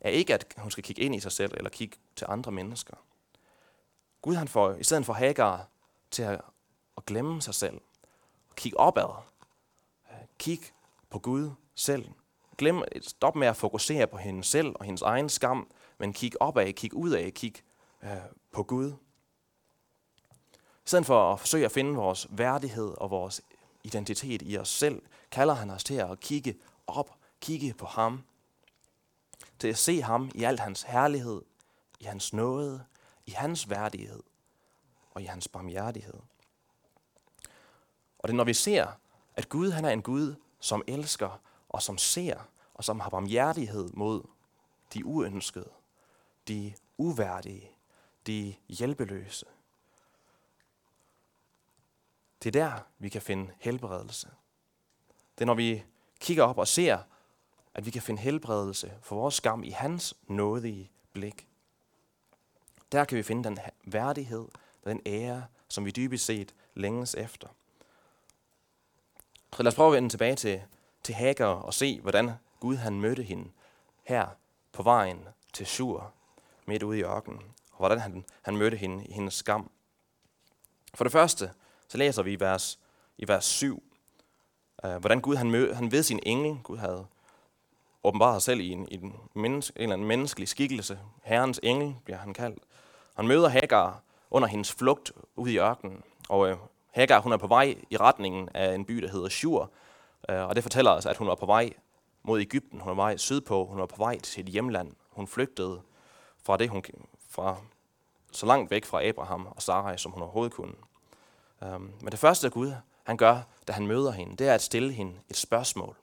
[0.00, 2.94] er ikke, at hun skal kigge ind i sig selv eller kigge til andre mennesker.
[4.22, 5.68] Gud han får, i stedet for Hagar,
[6.10, 6.40] til at,
[6.96, 7.80] at glemme sig selv,
[8.50, 9.08] og kigge opad,
[10.38, 10.60] kig
[11.10, 12.08] på Gud selv.
[12.58, 16.72] Glem, stop med at fokusere på hende selv og hendes egen skam, men kig opad,
[16.72, 17.54] kig udad, kig
[18.02, 18.10] øh,
[18.52, 18.92] på Gud.
[20.52, 23.40] I stedet for at forsøge at finde vores værdighed og vores
[23.84, 28.24] identitet i os selv, kalder han os til at kigge op, kigge på ham,
[29.58, 31.42] til at se ham i al hans herlighed,
[32.00, 32.84] i hans nåde,
[33.26, 34.22] i hans værdighed
[35.10, 36.20] og i hans barmhjertighed.
[38.18, 38.86] Og det er, når vi ser,
[39.36, 41.40] at Gud han er en Gud, som elsker
[41.74, 44.22] og som ser og som har barmhjertighed mod
[44.94, 45.70] de uønskede,
[46.48, 47.70] de uværdige,
[48.26, 49.46] de hjælpeløse.
[52.42, 54.28] Det er der, vi kan finde helbredelse.
[55.34, 55.84] Det er, når vi
[56.20, 56.98] kigger op og ser,
[57.74, 61.48] at vi kan finde helbredelse for vores skam i hans nådige blik.
[62.92, 64.48] Der kan vi finde den værdighed,
[64.84, 67.48] den ære, som vi dybest set længes efter.
[69.56, 70.62] Så lad os prøve at vende tilbage til,
[71.04, 73.50] til Hagar og se, hvordan Gud han mødte hende
[74.04, 74.26] her
[74.72, 75.18] på vejen
[75.52, 76.12] til Sur,
[76.66, 77.40] midt ude i ørkenen,
[77.70, 79.70] og hvordan han, han mødte hende i hendes skam.
[80.94, 81.50] For det første,
[81.88, 82.78] så læser vi i vers,
[83.18, 83.82] i vers 7,
[84.84, 87.06] øh, hvordan Gud han, mød, han ved sin engel, Gud havde
[88.04, 91.96] åbenbart sig selv i en, i en, menneske, en eller anden menneskelig skikkelse, Herrens engel
[92.04, 92.62] bliver han kaldt.
[93.16, 96.56] Han møder Hagar under hendes flugt ud i ørkenen, og øh,
[96.90, 99.70] Hagar hun er på vej i retningen af en by, der hedder Shur,
[100.28, 101.72] Øh, og det fortæller os, at hun var på vej
[102.22, 102.80] mod Ægypten.
[102.80, 103.64] Hun var på vej sydpå.
[103.64, 104.92] Hun var på vej til sit hjemland.
[105.10, 105.80] Hun flygtede
[106.42, 106.82] fra det, hun
[107.28, 107.56] fra
[108.32, 110.74] så langt væk fra Abraham og Sarai, som hun overhovedet kunne.
[111.62, 112.72] Øhm, men det første Gud,
[113.04, 115.96] han gør, da han møder hende, det er at stille hende et spørgsmål.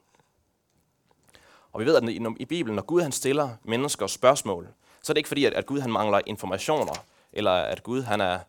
[1.73, 4.67] Og vi ved, at i Bibelen, når Gud han stiller mennesker spørgsmål,
[5.01, 6.93] så er det ikke fordi, at Gud han mangler informationer,
[7.34, 8.39] eller at Gud han er,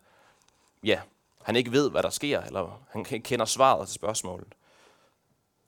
[0.83, 0.99] ja,
[1.43, 4.47] han ikke ved, hvad der sker, eller han ikke kender svaret til spørgsmålet.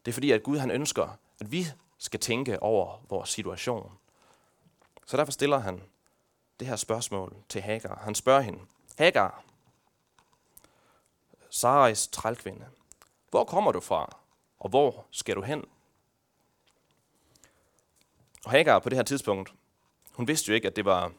[0.05, 1.65] Det er fordi, at Gud han ønsker, at vi
[1.97, 3.91] skal tænke over vores situation.
[5.05, 5.83] Så derfor stiller han
[6.59, 7.99] det her spørgsmål til Hagar.
[8.03, 8.59] Han spørger hende,
[8.97, 9.43] Hagar,
[11.49, 12.65] Sarais trælkvinde,
[13.29, 14.17] hvor kommer du fra,
[14.59, 15.65] og hvor skal du hen?
[18.45, 19.53] Og Hagar på det her tidspunkt,
[20.11, 21.11] hun vidste jo ikke, at det var,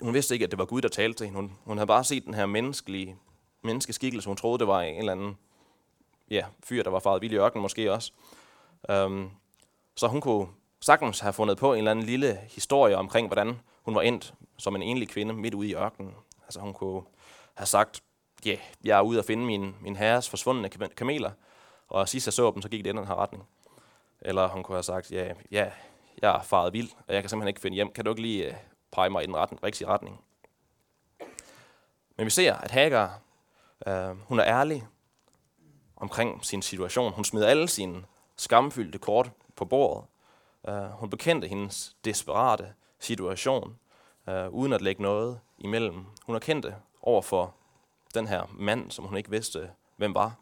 [0.00, 1.40] hun vidste ikke, at det var Gud, der talte til hende.
[1.40, 3.18] Hun, hun havde bare set den her menneskelige
[3.62, 4.28] menneskeskikkelse.
[4.28, 5.38] Hun troede, det var en eller anden
[6.30, 8.12] ja, fyr, der var faret vild i ørkenen måske også.
[8.88, 9.30] Um,
[9.96, 10.48] så hun kunne
[10.80, 14.76] sagtens have fundet på en eller anden lille historie omkring, hvordan hun var endt som
[14.76, 16.14] en enlig kvinde midt ude i ørkenen.
[16.42, 17.02] Altså hun kunne
[17.54, 18.02] have sagt,
[18.44, 21.30] ja, yeah, jeg er ude at finde min, min herres forsvundne kameler,
[21.88, 23.48] og sidst jeg så dem, så gik det i den her retning.
[24.20, 25.70] Eller hun kunne have sagt, ja, ja,
[26.22, 27.92] jeg er faret vild, og jeg kan simpelthen ikke finde hjem.
[27.92, 28.54] Kan du ikke lige øh,
[28.92, 30.20] pege mig i den retning, rigtige retning?
[32.16, 33.20] Men vi ser, at Hagar,
[33.86, 34.86] øh, hun er ærlig
[36.00, 37.12] omkring sin situation.
[37.12, 38.04] Hun smed alle sine
[38.36, 40.04] skamfyldte kort på bordet.
[40.68, 43.78] Uh, hun bekendte hendes desperate situation,
[44.26, 46.04] uh, uden at lægge noget imellem.
[46.26, 47.54] Hun erkendte over for
[48.14, 50.34] den her mand, som hun ikke vidste, hvem var,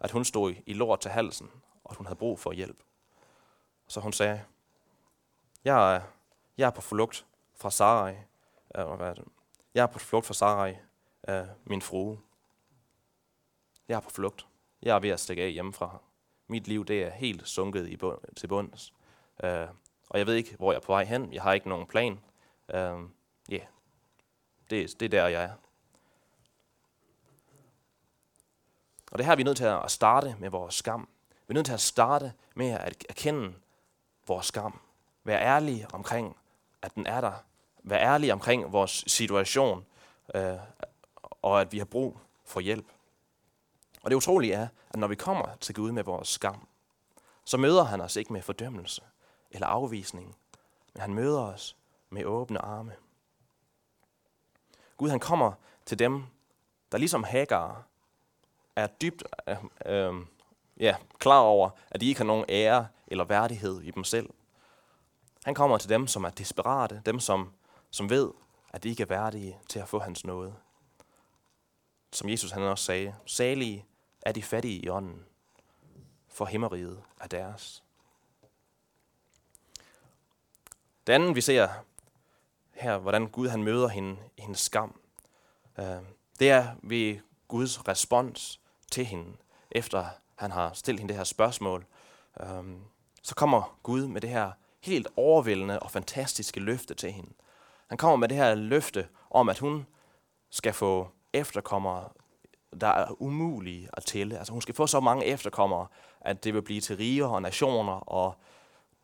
[0.00, 1.50] at hun stod i lort til halsen,
[1.84, 2.82] og at hun havde brug for hjælp.
[3.88, 4.42] Så hun sagde,
[5.64, 6.00] jeg er,
[6.58, 8.14] jeg er på flugt fra Sarai.
[8.78, 9.24] Uh, hvad er det?
[9.74, 10.76] Jeg er på flugt fra Sarai,
[11.28, 11.34] uh,
[11.64, 12.18] min frue.
[13.88, 14.46] Jeg er på flugt.
[14.82, 15.98] Jeg er ved at stikke af hjemmefra.
[16.48, 18.92] Mit liv det er helt sunket i bund, til bunds.
[19.44, 19.48] Uh,
[20.08, 21.32] og jeg ved ikke, hvor jeg er på vej hen.
[21.32, 22.12] Jeg har ikke nogen plan.
[22.12, 23.04] Øh, ja, uh,
[23.52, 23.62] yeah.
[24.70, 25.52] det, det er der, jeg er.
[29.12, 31.08] Og det her vi er nødt til at starte med vores skam.
[31.30, 33.54] Vi er nødt til at starte med at erkende
[34.26, 34.80] vores skam.
[35.24, 36.36] Vær ærlige omkring,
[36.82, 37.32] at den er der.
[37.82, 39.86] Vær ærlige omkring vores situation,
[40.34, 40.58] øh,
[41.42, 42.91] og at vi har brug for hjælp.
[44.02, 46.68] Og det utrolige er, at når vi kommer til Gud med vores skam,
[47.44, 49.02] så møder han os ikke med fordømmelse
[49.50, 50.36] eller afvisning,
[50.94, 51.76] men han møder os
[52.10, 52.92] med åbne arme.
[54.96, 55.52] Gud han kommer
[55.86, 56.24] til dem,
[56.92, 57.86] der ligesom Hagar
[58.76, 60.14] er dybt øh, øh,
[60.76, 64.30] ja, klar over, at de ikke har nogen ære eller værdighed i dem selv.
[65.44, 67.52] Han kommer til dem, som er desperate, dem, som,
[67.90, 68.30] som ved,
[68.72, 70.54] at de ikke er værdige til at få hans nåde.
[72.12, 73.86] Som Jesus han også sagde, salige
[74.22, 75.24] er de fattige i ånden,
[76.28, 77.84] for himmeriget er deres.
[81.06, 81.68] Det andet, vi ser
[82.72, 85.00] her, hvordan Gud han møder hende i hendes skam,
[85.78, 86.02] øh,
[86.38, 88.60] det er ved Guds respons
[88.92, 89.36] til hende,
[89.70, 91.86] efter han har stillet hende det her spørgsmål.
[92.40, 92.64] Øh,
[93.22, 97.32] så kommer Gud med det her helt overvældende og fantastiske løfte til hende.
[97.88, 99.86] Han kommer med det her løfte om, at hun
[100.50, 102.08] skal få efterkommere,
[102.80, 104.38] der er umulige at tælle.
[104.38, 105.86] Altså hun skal få så mange efterkommere,
[106.20, 108.34] at det vil blive til riger og nationer, og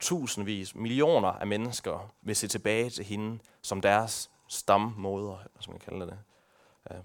[0.01, 6.07] tusindvis, millioner af mennesker vil se tilbage til hende som deres stammoder, som man kalder
[6.07, 6.19] det.
[6.91, 6.97] Øh,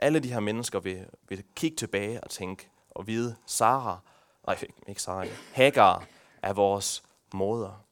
[0.00, 3.98] alle de her mennesker vil, vil kigge tilbage og tænke og vide, Sara,
[4.46, 6.06] nej ikke Sara, Hagar
[6.42, 7.02] er vores
[7.34, 7.84] moder.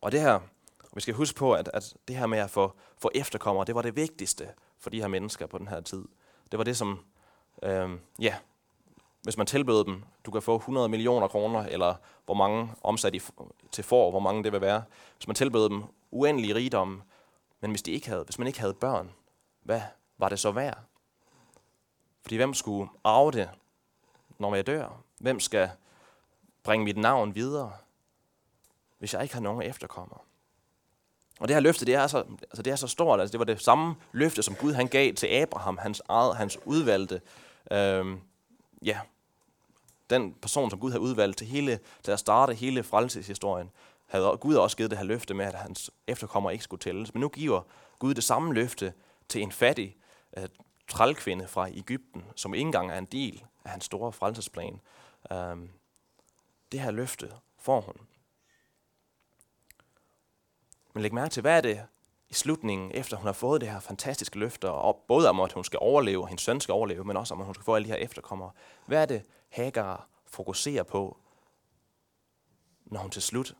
[0.00, 0.34] Og det her,
[0.78, 3.74] og vi skal huske på, at, at det her med at få, få efterkommere, det
[3.74, 6.04] var det vigtigste for de her mennesker på den her tid.
[6.50, 7.04] Det var det, som,
[7.62, 8.36] øh, ja,
[9.22, 13.20] hvis man tilbød dem, du kan få 100 millioner kroner, eller hvor mange omsat i,
[13.72, 14.82] til for, hvor mange det vil være.
[15.16, 17.02] Hvis man tilbød dem uendelig rigdom,
[17.60, 19.10] men hvis, de ikke havde, hvis man ikke havde børn,
[19.62, 19.80] hvad
[20.18, 20.78] var det så værd?
[22.22, 23.50] Fordi hvem skulle arve det,
[24.38, 25.02] når jeg dør?
[25.18, 25.70] Hvem skal
[26.62, 27.72] bringe mit navn videre?
[29.00, 30.18] hvis jeg ikke har nogen efterkommere.
[31.40, 33.20] Og det her løfte, det er så, altså det er så stort.
[33.20, 36.58] Altså det var det samme løfte, som Gud han gav til Abraham, hans, eget, hans
[36.64, 37.20] udvalgte.
[37.72, 38.20] Øhm,
[38.84, 39.00] ja,
[40.10, 43.70] den person, som Gud havde udvalgt til, hele, til at starte hele frelseshistorien,
[44.06, 47.14] havde Gud også givet det her løfte med, at hans efterkommere ikke skulle tælles.
[47.14, 47.62] Men nu giver
[47.98, 48.92] Gud det samme løfte
[49.28, 49.96] til en fattig
[50.36, 50.48] øh,
[50.88, 54.80] trælkvinde fra Ægypten, som ikke engang er en del af hans store frelsesplan.
[55.32, 55.70] Øhm,
[56.72, 58.09] det her løfte får hun.
[60.92, 61.86] Men læg mærke til, hvad er det
[62.28, 65.64] i slutningen, efter hun har fået det her fantastiske løfter, og både om, at hun
[65.64, 67.92] skal overleve, hendes søn skal overleve, men også om, at hun skal få alle de
[67.92, 68.50] her efterkommere.
[68.86, 71.16] Hvad er det, Hagar fokuserer på,
[72.84, 73.54] når hun til slut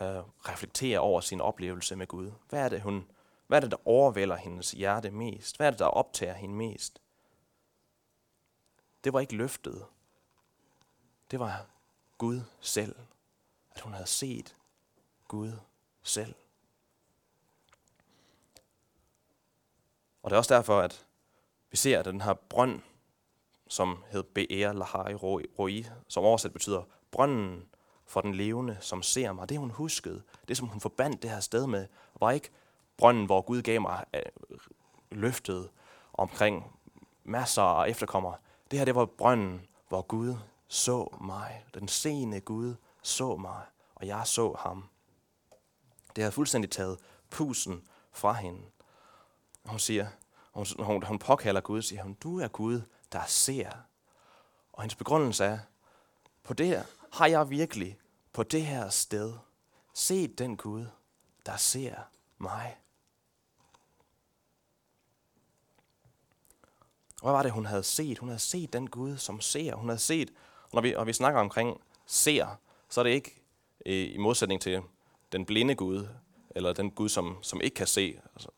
[0.00, 0.08] øh,
[0.48, 2.32] reflekterer over sin oplevelse med Gud?
[2.48, 3.10] Hvad er det, hun,
[3.46, 5.56] hvad er det, der overvælder hendes hjerte mest?
[5.56, 7.02] Hvad er det, der optager hende mest?
[9.04, 9.86] Det var ikke løftet.
[11.30, 11.66] Det var
[12.18, 12.96] Gud selv.
[13.74, 14.56] At hun havde set
[15.28, 15.52] Gud
[16.02, 16.34] selv.
[20.26, 21.06] Og det er også derfor, at
[21.70, 22.80] vi ser, at den her brønd,
[23.68, 27.64] som hed Be'er Lahai Roi, som oversat betyder brønden
[28.06, 29.48] for den levende, som ser mig.
[29.48, 31.86] Det hun huskede, det som hun forbandt det her sted med,
[32.20, 32.50] var ikke
[32.96, 34.22] brønden, hvor Gud gav mig øh,
[35.10, 35.68] løftet
[36.12, 36.78] omkring
[37.24, 38.36] masser af efterkommere.
[38.70, 40.34] Det her, det var brønden, hvor Gud
[40.68, 41.64] så mig.
[41.74, 43.60] Den seende Gud så mig,
[43.94, 44.88] og jeg så ham.
[46.16, 46.98] Det havde fuldstændig taget
[47.30, 48.60] pusen fra hende.
[49.66, 50.06] Og hun siger,
[50.52, 52.80] hun, hun, hun påkalder Gud, siger hun, du er Gud,
[53.12, 53.70] der ser.
[54.72, 55.58] Og hendes begrundelse er,
[56.42, 57.98] på det her har jeg virkelig
[58.32, 59.34] på det her sted
[59.94, 60.86] set den Gud,
[61.46, 61.94] der ser
[62.38, 62.76] mig.
[67.22, 68.18] Hvad var det, hun havde set?
[68.18, 69.74] Hun havde set den Gud, som ser.
[69.74, 70.32] Hun havde set,
[70.72, 73.42] når vi, og vi snakker omkring ser, så er det ikke
[73.86, 74.82] øh, i modsætning til
[75.32, 76.08] den blinde Gud,
[76.50, 78.20] eller den Gud, som, som ikke kan se.
[78.34, 78.48] Altså,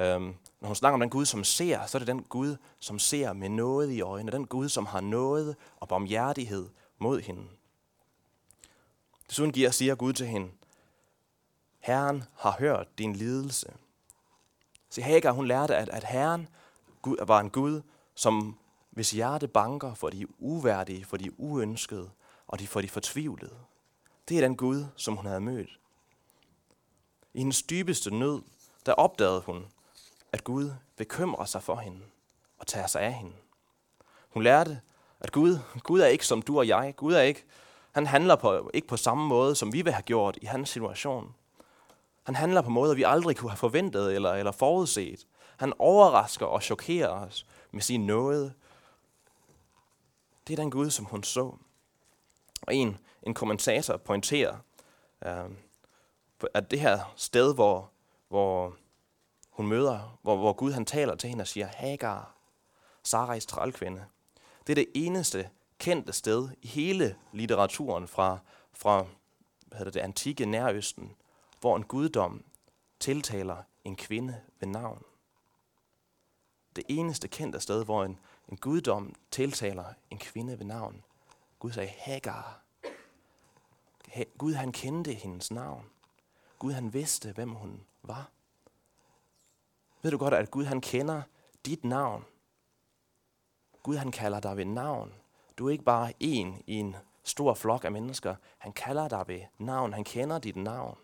[0.00, 2.98] øhm, når hun snakker om den Gud, som ser, så er det den Gud, som
[2.98, 4.32] ser med noget i øjnene.
[4.32, 6.68] Den Gud, som har noget og barmhjertighed
[6.98, 7.42] mod hende.
[9.28, 10.50] Desuden giver, siger Gud til hende,
[11.80, 13.72] Herren har hørt din lidelse.
[14.90, 16.48] Så Hagar, hun lærte, at, at Herren
[17.02, 17.82] Gud, var en Gud,
[18.14, 18.58] som
[18.90, 22.10] hvis hjerte banker for de uværdige, for de uønskede
[22.46, 23.56] og de for de fortvivlede.
[24.28, 25.80] Det er den Gud, som hun havde mødt.
[27.34, 28.42] I hendes dybeste nød,
[28.86, 29.66] der opdagede hun,
[30.34, 32.00] at Gud bekymrer sig for hende
[32.58, 33.32] og tager sig af hende.
[34.30, 34.80] Hun lærte,
[35.20, 36.94] at Gud, Gud er ikke som du og jeg.
[36.96, 37.44] Gud er ikke,
[37.92, 41.34] han handler på, ikke på samme måde, som vi vil have gjort i hans situation.
[42.22, 45.26] Han handler på måder, vi aldrig kunne have forventet eller, eller forudset.
[45.56, 48.52] Han overrasker og chokerer os med sin nåde.
[50.46, 51.56] Det er den Gud, som hun så.
[52.62, 54.56] Og en, en kommentator pointerer,
[55.26, 55.50] øh,
[56.54, 57.90] at det her sted, hvor,
[58.28, 58.76] hvor
[59.54, 62.34] hun møder, hvor, hvor Gud han taler til hende og siger, Hagar,
[63.02, 64.04] Sarais trælkvinde.
[64.66, 68.38] Det er det eneste kendte sted i hele litteraturen fra,
[68.72, 69.06] fra
[69.66, 71.16] hvad hedder det antikke Nærøsten,
[71.60, 72.44] hvor en guddom
[73.00, 75.02] tiltaler en kvinde ved navn.
[76.76, 81.04] Det eneste kendte sted, hvor en, en guddom tiltaler en kvinde ved navn.
[81.58, 82.60] Gud sagde Hagar.
[84.38, 85.84] Gud han kendte hendes navn.
[86.58, 88.30] Gud han vidste, hvem hun var.
[90.04, 91.22] Ved du godt, at Gud han kender
[91.66, 92.24] dit navn?
[93.82, 95.14] Gud han kalder dig ved navn.
[95.58, 98.34] Du er ikke bare en i en stor flok af mennesker.
[98.58, 99.92] Han kalder dig ved navn.
[99.92, 100.98] Han kender dit navn.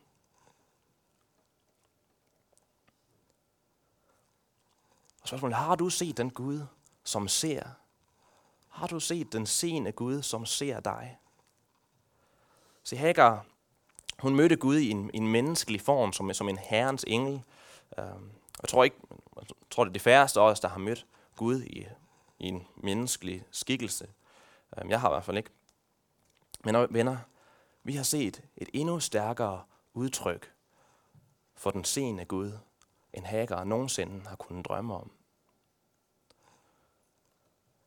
[5.22, 6.66] Og spørgsmålet, har du set den Gud,
[7.04, 7.62] som ser?
[8.68, 11.18] Har du set den seende Gud, som ser dig?
[12.82, 13.46] Se, Hagar,
[14.18, 17.42] hun mødte Gud i en, en menneskelig form, som, som en herrens engel.
[17.98, 18.30] Øhm,
[18.62, 18.96] jeg tror ikke,
[19.36, 21.06] jeg tror det er de færreste af os, der har mødt
[21.36, 21.86] Gud i,
[22.38, 24.08] i en menneskelig skikkelse.
[24.78, 25.50] Øhm, jeg har i hvert fald ikke.
[26.64, 27.16] Men venner,
[27.82, 29.62] vi har set et endnu stærkere
[29.94, 30.52] udtryk
[31.54, 32.52] for den seende Gud,
[33.12, 35.12] end Hagar nogensinde har kunnet drømme om.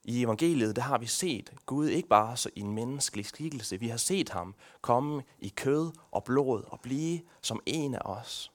[0.03, 3.79] I evangeliet der har vi set Gud ikke bare så i en menneskelig skikkelse.
[3.79, 8.52] Vi har set ham komme i kød og blod og blive som en af os.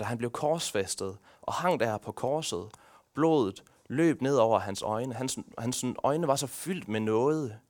[0.00, 2.70] Da han blev korsfæstet og hang der på korset,
[3.14, 5.14] blodet løb ned over hans øjne.
[5.14, 7.60] Hans, hans øjne var så fyldt med noget.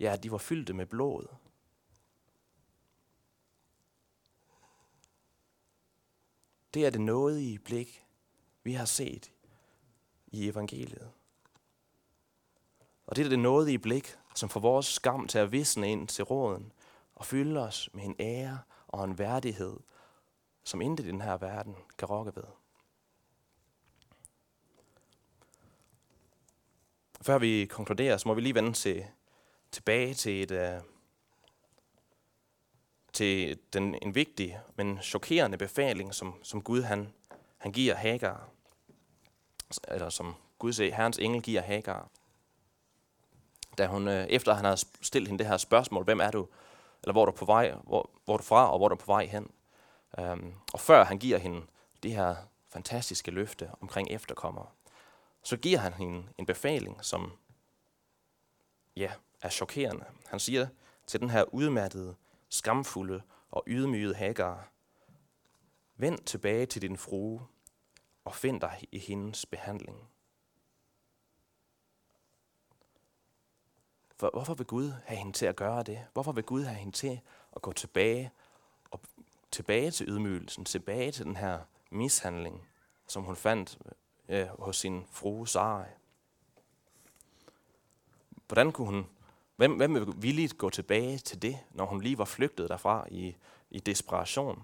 [0.00, 1.26] Ja, de var fyldte med blod.
[6.74, 8.06] Det er det nådige blik,
[8.62, 9.32] vi har set
[10.26, 11.10] i evangeliet.
[13.06, 16.24] Og det er det nådige blik, som får vores skam til at visne ind til
[16.24, 16.72] råden
[17.14, 18.58] og fylde os med en ære
[18.88, 19.76] og en værdighed,
[20.64, 22.44] som intet i den her verden kan rokke ved.
[27.22, 29.06] Før vi konkluderer, så må vi lige vende til,
[29.70, 30.84] tilbage til, et, uh,
[33.12, 37.12] til den, en vigtig, men chokerende befaling, som, som Gud han,
[37.58, 38.48] han giver Hagar.
[39.88, 42.08] Eller som Gud se, Herrens engel giver Hagar.
[43.78, 46.48] Da hun, uh, efter han havde stillet hende det her spørgsmål, hvem er du?
[47.02, 47.74] Eller hvor er du på vej?
[47.82, 49.50] Hvor, hvor er du fra, og hvor er du på vej hen?
[50.18, 51.66] Øhm, og før han giver hende
[52.02, 52.36] det her
[52.68, 54.66] fantastiske løfte omkring efterkommere,
[55.42, 57.32] så giver han hende en befaling, som
[58.96, 59.12] ja,
[59.42, 60.04] er chokerende.
[60.26, 60.66] Han siger
[61.06, 62.14] til den her udmattede,
[62.48, 64.68] skamfulde og ydmygede Hagar,
[65.96, 67.46] Vend tilbage til din frue
[68.24, 70.08] og find dig i hendes behandling.
[74.16, 76.06] For hvorfor vil Gud have hende til at gøre det?
[76.12, 77.20] Hvorfor vil Gud have hende til
[77.56, 78.32] at gå tilbage
[79.54, 81.58] tilbage til ydmygelsen, tilbage til den her
[81.90, 82.66] mishandling,
[83.06, 83.78] som hun fandt
[84.28, 85.86] øh, hos sin frue Sarai.
[88.46, 89.06] Hvordan kunne hun,
[89.56, 93.36] hvem, hvem ville villigt gå tilbage til det, når hun lige var flygtet derfra i,
[93.70, 94.62] i desperation?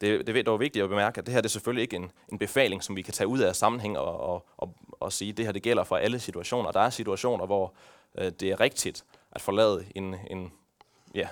[0.00, 2.12] Det, det er dog vigtigt at bemærke, at det her det er selvfølgelig ikke en,
[2.32, 5.36] en befaling, som vi kan tage ud af sammenhæng og, og, og, og sige, at
[5.36, 6.72] det her det gælder for alle situationer.
[6.72, 7.74] Der er situationer, hvor
[8.14, 10.52] øh, det er rigtigt at forlade en, en,
[11.14, 11.28] ja,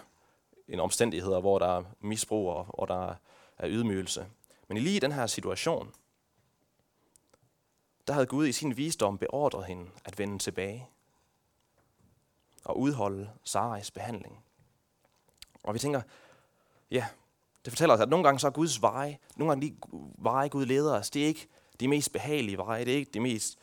[0.68, 3.14] en omstændighed, hvor der er misbrug og hvor der
[3.58, 4.26] er ydmygelse.
[4.68, 5.92] Men lige i den her situation,
[8.06, 10.88] der havde Gud i sin visdom beordret hende at vende tilbage
[12.64, 14.44] og udholde Sarais behandling.
[15.62, 16.02] Og vi tænker,
[16.90, 17.06] ja,
[17.64, 19.76] det fortæller os, at nogle gange så er Guds veje, nogle gange de
[20.18, 21.48] veje Gud leder os, det er ikke,
[21.80, 22.84] de mest behagelige veje.
[22.84, 23.58] Det er ikke de mest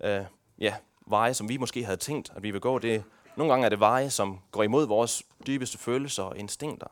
[0.00, 0.24] øh,
[0.58, 2.78] ja, veje, som vi måske havde tænkt, at vi vil gå.
[2.78, 3.04] Det,
[3.36, 6.86] nogle gange er det veje, som går imod vores dybeste følelser og instinkter.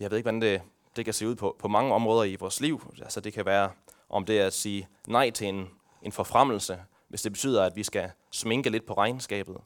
[0.00, 0.62] Jeg ved ikke, hvordan det,
[0.96, 2.94] det kan se ud på, på mange områder i vores liv.
[3.02, 3.70] Altså det kan være,
[4.08, 5.68] om det er at sige nej til en,
[6.02, 9.56] en forfremmelse, hvis det betyder, at vi skal sminke lidt på regnskabet.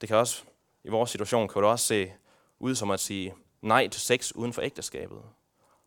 [0.00, 0.44] Det kan også,
[0.84, 2.12] i vores situation, kan det også se
[2.58, 5.22] ud som at sige nej til sex uden for ægteskabet.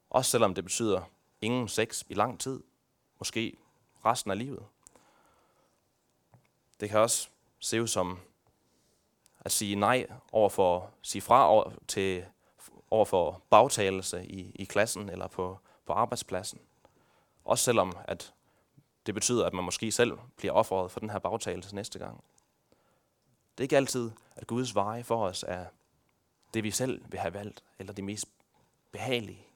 [0.09, 1.01] Også selvom det betyder
[1.41, 2.63] ingen sex i lang tid.
[3.19, 3.57] Måske
[4.05, 4.63] resten af livet.
[6.79, 8.19] Det kan også se ud som
[9.39, 12.25] at sige nej over for, sige fra over, til,
[12.91, 16.59] over for bagtagelse i, i klassen eller på, på arbejdspladsen.
[17.45, 18.33] Også selvom at
[19.05, 22.23] det betyder, at man måske selv bliver offeret for den her bagtagelse næste gang.
[23.51, 25.65] Det er ikke altid, at Guds veje for os er
[26.53, 28.25] det, vi selv vil have valgt, eller det mest
[28.91, 29.47] behagelige.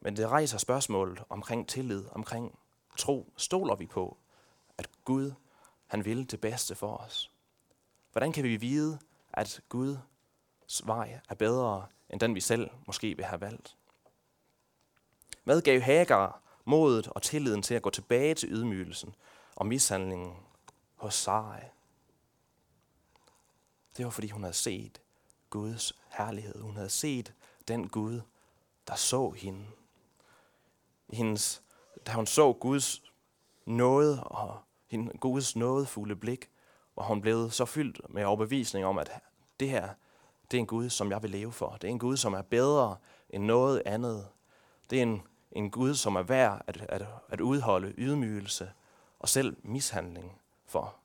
[0.00, 2.58] Men det rejser spørgsmålet omkring tillid, omkring
[2.96, 3.32] tro.
[3.36, 4.16] Stoler vi på,
[4.80, 5.32] at Gud
[5.86, 7.30] han vil det bedste for os?
[8.12, 8.98] Hvordan kan vi vide,
[9.32, 13.76] at Guds vej er bedre end den, vi selv måske vil have valgt?
[15.44, 19.14] Hvad gav Hagar modet og tilliden til at gå tilbage til ydmygelsen
[19.56, 20.36] og mishandlingen
[20.96, 21.62] hos Sarai?
[23.96, 25.00] Det var, fordi hun havde set
[25.50, 26.60] Guds herlighed.
[26.60, 27.34] Hun havde set
[27.68, 28.20] den Gud,
[28.88, 29.66] der så hende.
[31.12, 31.62] Hendes,
[32.06, 33.02] da hun så Guds
[33.66, 34.62] nåde og
[35.20, 36.50] Guds nådefulde blik,
[36.96, 39.10] og hun blev så fyldt med overbevisning om, at
[39.60, 39.88] det her,
[40.50, 41.70] det er en Gud, som jeg vil leve for.
[41.70, 42.96] Det er en Gud, som er bedre
[43.30, 44.28] end noget andet.
[44.90, 45.22] Det er en,
[45.52, 48.72] en Gud, som er værd at, at, at udholde ydmygelse
[49.18, 50.96] og selv mishandling for.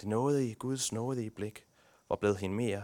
[0.00, 1.66] Det nådige, i Guds nådige blik
[2.08, 2.82] var blevet hende mere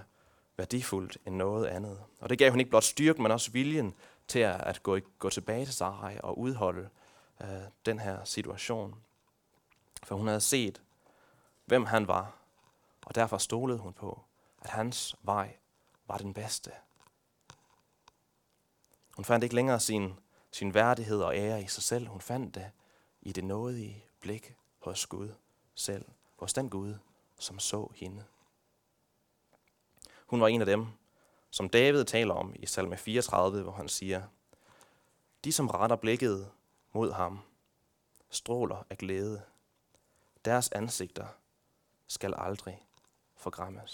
[0.57, 2.01] værdifuldt end noget andet.
[2.21, 3.95] Og det gav hun ikke blot styrken, men også viljen
[4.29, 6.89] til at, at gå, gå tilbage til Sarai og udholde
[7.43, 7.49] øh,
[7.87, 8.95] den her situation.
[10.03, 10.83] For hun havde set,
[11.65, 12.37] hvem han var,
[13.07, 14.25] og derfor stolede hun på,
[14.63, 15.57] at hans vej
[16.07, 16.73] var den bedste.
[19.17, 20.15] Hun fandt ikke længere sin,
[20.53, 22.09] sin værdighed og ære i sig selv.
[22.09, 22.71] Hun fandt det
[23.23, 25.29] i det nådige blik hos Gud
[25.75, 26.05] selv.
[26.37, 26.95] Hos den Gud,
[27.39, 28.25] som så hende.
[30.27, 30.87] Hun var en af dem,
[31.51, 34.23] som David taler om i salme 34, hvor han siger,
[35.45, 36.51] De, som retter blikket
[36.93, 37.41] mod ham,
[38.31, 39.43] stråler af glæde.
[40.45, 41.27] Deres ansigter
[42.07, 42.83] skal aldrig
[43.37, 43.89] forgrammes.